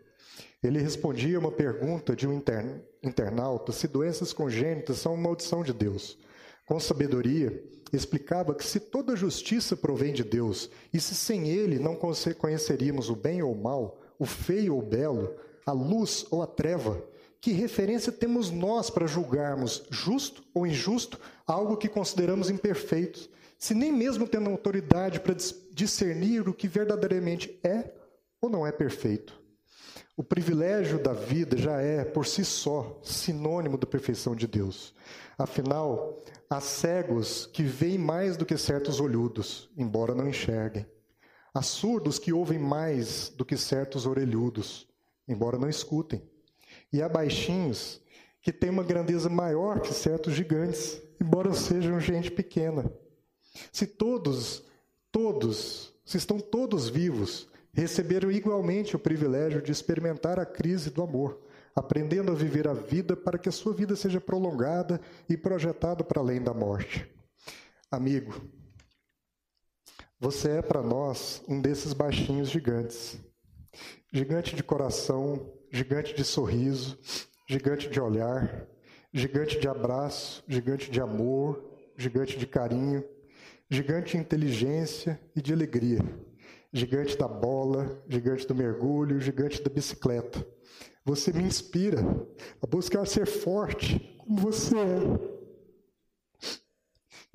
[0.62, 2.42] Ele respondia uma pergunta de um
[3.02, 6.18] internauta se doenças congênitas são uma maldição de Deus.
[6.66, 11.96] Com sabedoria, explicava que se toda justiça provém de Deus, e se sem Ele não
[11.96, 15.34] conheceríamos o bem ou o mal, o feio ou o belo,
[15.64, 17.02] a luz ou a treva,
[17.40, 23.90] que referência temos nós para julgarmos justo ou injusto algo que consideramos imperfeito, se nem
[23.90, 25.34] mesmo tendo autoridade para
[25.72, 27.90] discernir o que verdadeiramente é
[28.42, 29.39] ou não é perfeito?
[30.16, 34.94] O privilégio da vida já é, por si só, sinônimo da perfeição de Deus.
[35.38, 40.86] Afinal, há cegos que veem mais do que certos olhudos, embora não enxerguem.
[41.54, 44.86] Há surdos que ouvem mais do que certos orelhudos,
[45.26, 46.22] embora não escutem.
[46.92, 48.00] E há baixinhos
[48.42, 52.90] que têm uma grandeza maior que certos gigantes, embora sejam gente pequena.
[53.72, 54.64] Se todos,
[55.10, 61.40] todos, se estão todos vivos, receberam igualmente o privilégio de experimentar a crise do amor,
[61.74, 66.20] aprendendo a viver a vida para que a sua vida seja prolongada e projetada para
[66.20, 67.08] além da morte.
[67.90, 68.40] Amigo,
[70.18, 73.18] você é para nós um desses baixinhos gigantes.
[74.12, 76.98] Gigante de coração, gigante de sorriso,
[77.48, 78.66] gigante de olhar,
[79.12, 81.64] gigante de abraço, gigante de amor,
[81.96, 83.04] gigante de carinho,
[83.68, 86.00] gigante de inteligência e de alegria,
[86.72, 90.46] gigante da bola, gigante do mergulho, gigante da bicicleta.
[91.04, 92.00] Você me inspira
[92.62, 95.40] a buscar ser forte como você é.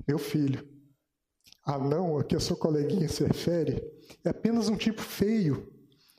[0.06, 0.66] Meu filho,
[1.64, 3.82] anão a que a sua coleguinha se refere
[4.24, 5.76] é apenas um tipo feio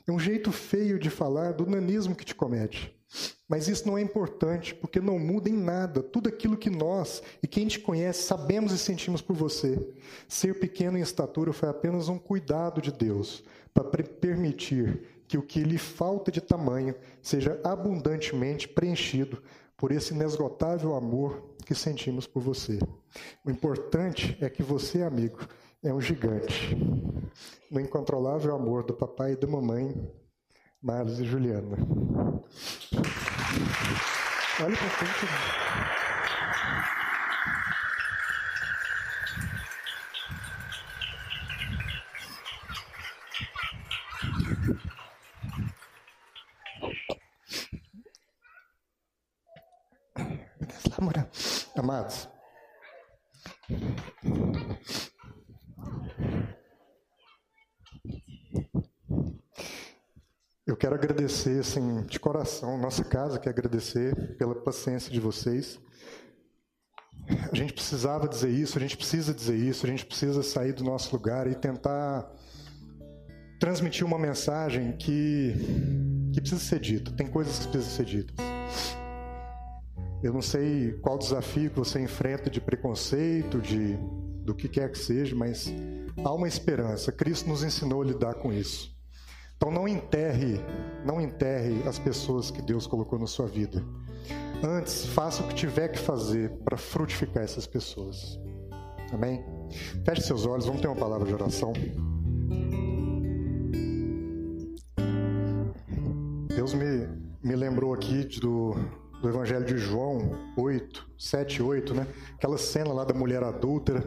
[0.08, 2.97] é um jeito feio de falar do nanismo que te comete.
[3.48, 7.48] Mas isso não é importante, porque não muda em nada tudo aquilo que nós e
[7.48, 9.80] quem te conhece sabemos e sentimos por você.
[10.28, 13.44] Ser pequeno em estatura foi apenas um cuidado de Deus
[13.74, 19.42] para permitir que o que lhe falta de tamanho seja abundantemente preenchido
[19.78, 22.80] por esse inesgotável amor que sentimos por você.
[23.46, 25.40] O importante é que você, amigo,
[25.84, 26.76] é um gigante.
[27.70, 30.12] No incontrolável amor do papai e da mamãe,
[30.82, 31.78] Marlos e Juliana.
[34.60, 35.28] Olha para frente.
[51.76, 52.28] Amados,
[60.78, 65.80] Eu quero agradecer, assim, de coração, nossa casa quer agradecer pela paciência de vocês.
[67.52, 70.84] A gente precisava dizer isso, a gente precisa dizer isso, a gente precisa sair do
[70.84, 72.32] nosso lugar e tentar
[73.60, 75.56] transmitir uma mensagem que,
[76.32, 77.12] que precisa ser dita.
[77.12, 78.36] Tem coisas que precisam ser ditas.
[80.22, 83.98] Eu não sei qual desafio que você enfrenta de preconceito, de
[84.44, 85.74] do que quer que seja, mas
[86.24, 87.12] há uma esperança.
[87.12, 88.96] Cristo nos ensinou a lidar com isso.
[89.58, 90.62] Então não enterre,
[91.04, 93.84] não enterre as pessoas que Deus colocou na sua vida.
[94.64, 98.40] Antes, faça o que tiver que fazer para frutificar essas pessoas.
[99.12, 99.44] Amém?
[100.06, 101.74] Feche seus olhos, vamos ter uma palavra de oração.
[106.56, 107.08] Deus me,
[107.44, 108.76] me lembrou aqui do,
[109.22, 112.08] do Evangelho de João 8, 7, 8, né?
[112.36, 114.04] Aquela cena lá da mulher adúltera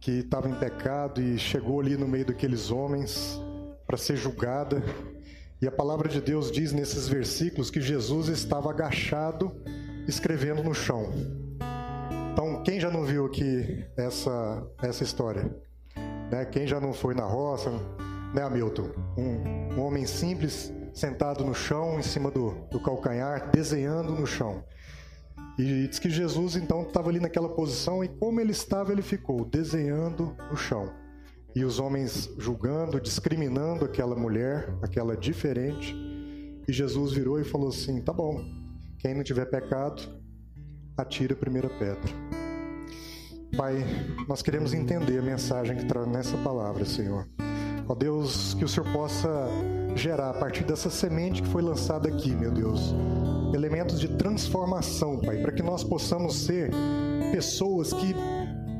[0.00, 3.40] que estava em pecado e chegou ali no meio daqueles homens
[3.86, 4.82] para ser julgada.
[5.60, 9.52] E a palavra de Deus diz nesses versículos que Jesus estava agachado
[10.08, 11.12] escrevendo no chão.
[12.32, 15.54] Então, quem já não viu aqui essa, essa história?
[16.30, 16.44] Né?
[16.46, 17.70] Quem já não foi na roça,
[18.34, 18.90] né, Hamilton?
[19.16, 24.64] Um, um homem simples sentado no chão, em cima do, do calcanhar, desenhando no chão.
[25.58, 29.44] E diz que Jesus então estava ali naquela posição e como ele estava, ele ficou
[29.44, 30.90] desenhando no chão.
[31.54, 35.94] E os homens julgando, discriminando aquela mulher, aquela diferente.
[36.66, 38.42] E Jesus virou e falou assim: "Tá bom.
[38.98, 40.02] Quem não tiver pecado,
[40.96, 42.10] atira a primeira pedra."
[43.56, 43.84] Pai,
[44.26, 47.28] nós queremos entender a mensagem que traz nessa palavra, Senhor.
[47.86, 49.28] Ó Deus, que o Senhor possa
[49.94, 52.94] gerar a partir dessa semente que foi lançada aqui, meu Deus,
[53.54, 56.70] elementos de transformação, Pai, para que nós possamos ser
[57.30, 58.14] pessoas que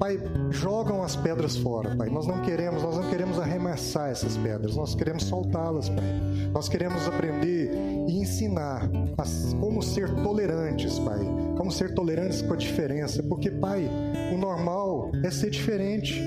[0.03, 0.19] Pai,
[0.51, 2.11] jogam as pedras fora, Pai.
[2.11, 6.05] Nós não queremos, nós não queremos arremessar essas pedras, nós queremos soltá-las, Pai.
[6.53, 7.71] Nós queremos aprender
[8.09, 9.23] e ensinar a
[9.61, 11.21] como ser tolerantes, Pai.
[11.57, 13.89] Como ser tolerantes com a diferença, porque, Pai,
[14.35, 16.21] o normal é ser diferente.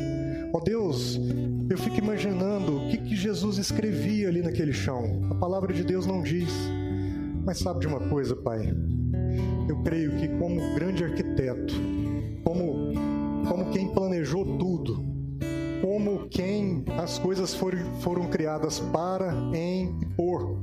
[0.54, 1.20] Ó oh, Deus,
[1.70, 5.28] eu fico imaginando o que, que Jesus escrevia ali naquele chão.
[5.30, 6.50] A palavra de Deus não diz.
[7.44, 8.74] Mas sabe de uma coisa, Pai?
[9.68, 11.74] Eu creio que como grande arquiteto,
[12.42, 12.94] como,
[13.48, 15.04] como quem planejou tudo,
[15.82, 20.60] como quem as coisas foram, foram criadas para, em e por,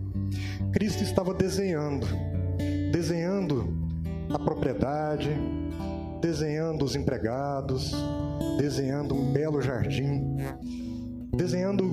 [0.73, 2.07] Cristo estava desenhando,
[2.91, 3.77] desenhando
[4.31, 5.31] a propriedade,
[6.21, 7.93] desenhando os empregados,
[8.59, 10.37] desenhando um belo jardim,
[11.35, 11.85] desenhando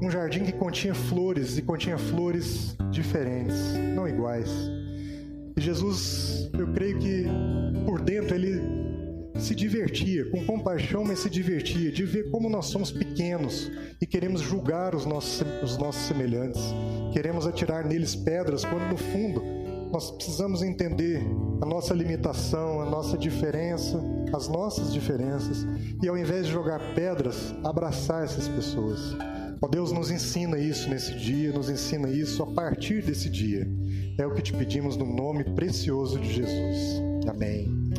[0.00, 4.48] um jardim que continha flores e continha flores diferentes, não iguais.
[5.56, 7.26] E Jesus, eu creio que
[7.84, 8.62] por dentro ele
[9.38, 13.70] se divertia, com compaixão, mas se divertia de ver como nós somos pequenos
[14.00, 16.62] e queremos julgar os nossos, os nossos semelhantes,
[17.12, 19.42] queremos atirar neles pedras, quando no fundo
[19.92, 21.22] nós precisamos entender
[21.60, 24.02] a nossa limitação, a nossa diferença,
[24.32, 25.66] as nossas diferenças,
[26.02, 29.14] e ao invés de jogar pedras, abraçar essas pessoas.
[29.60, 33.68] Ó Deus, nos ensina isso nesse dia, nos ensina isso a partir desse dia.
[34.18, 37.02] É o que te pedimos no nome precioso de Jesus.
[37.28, 37.91] Amém.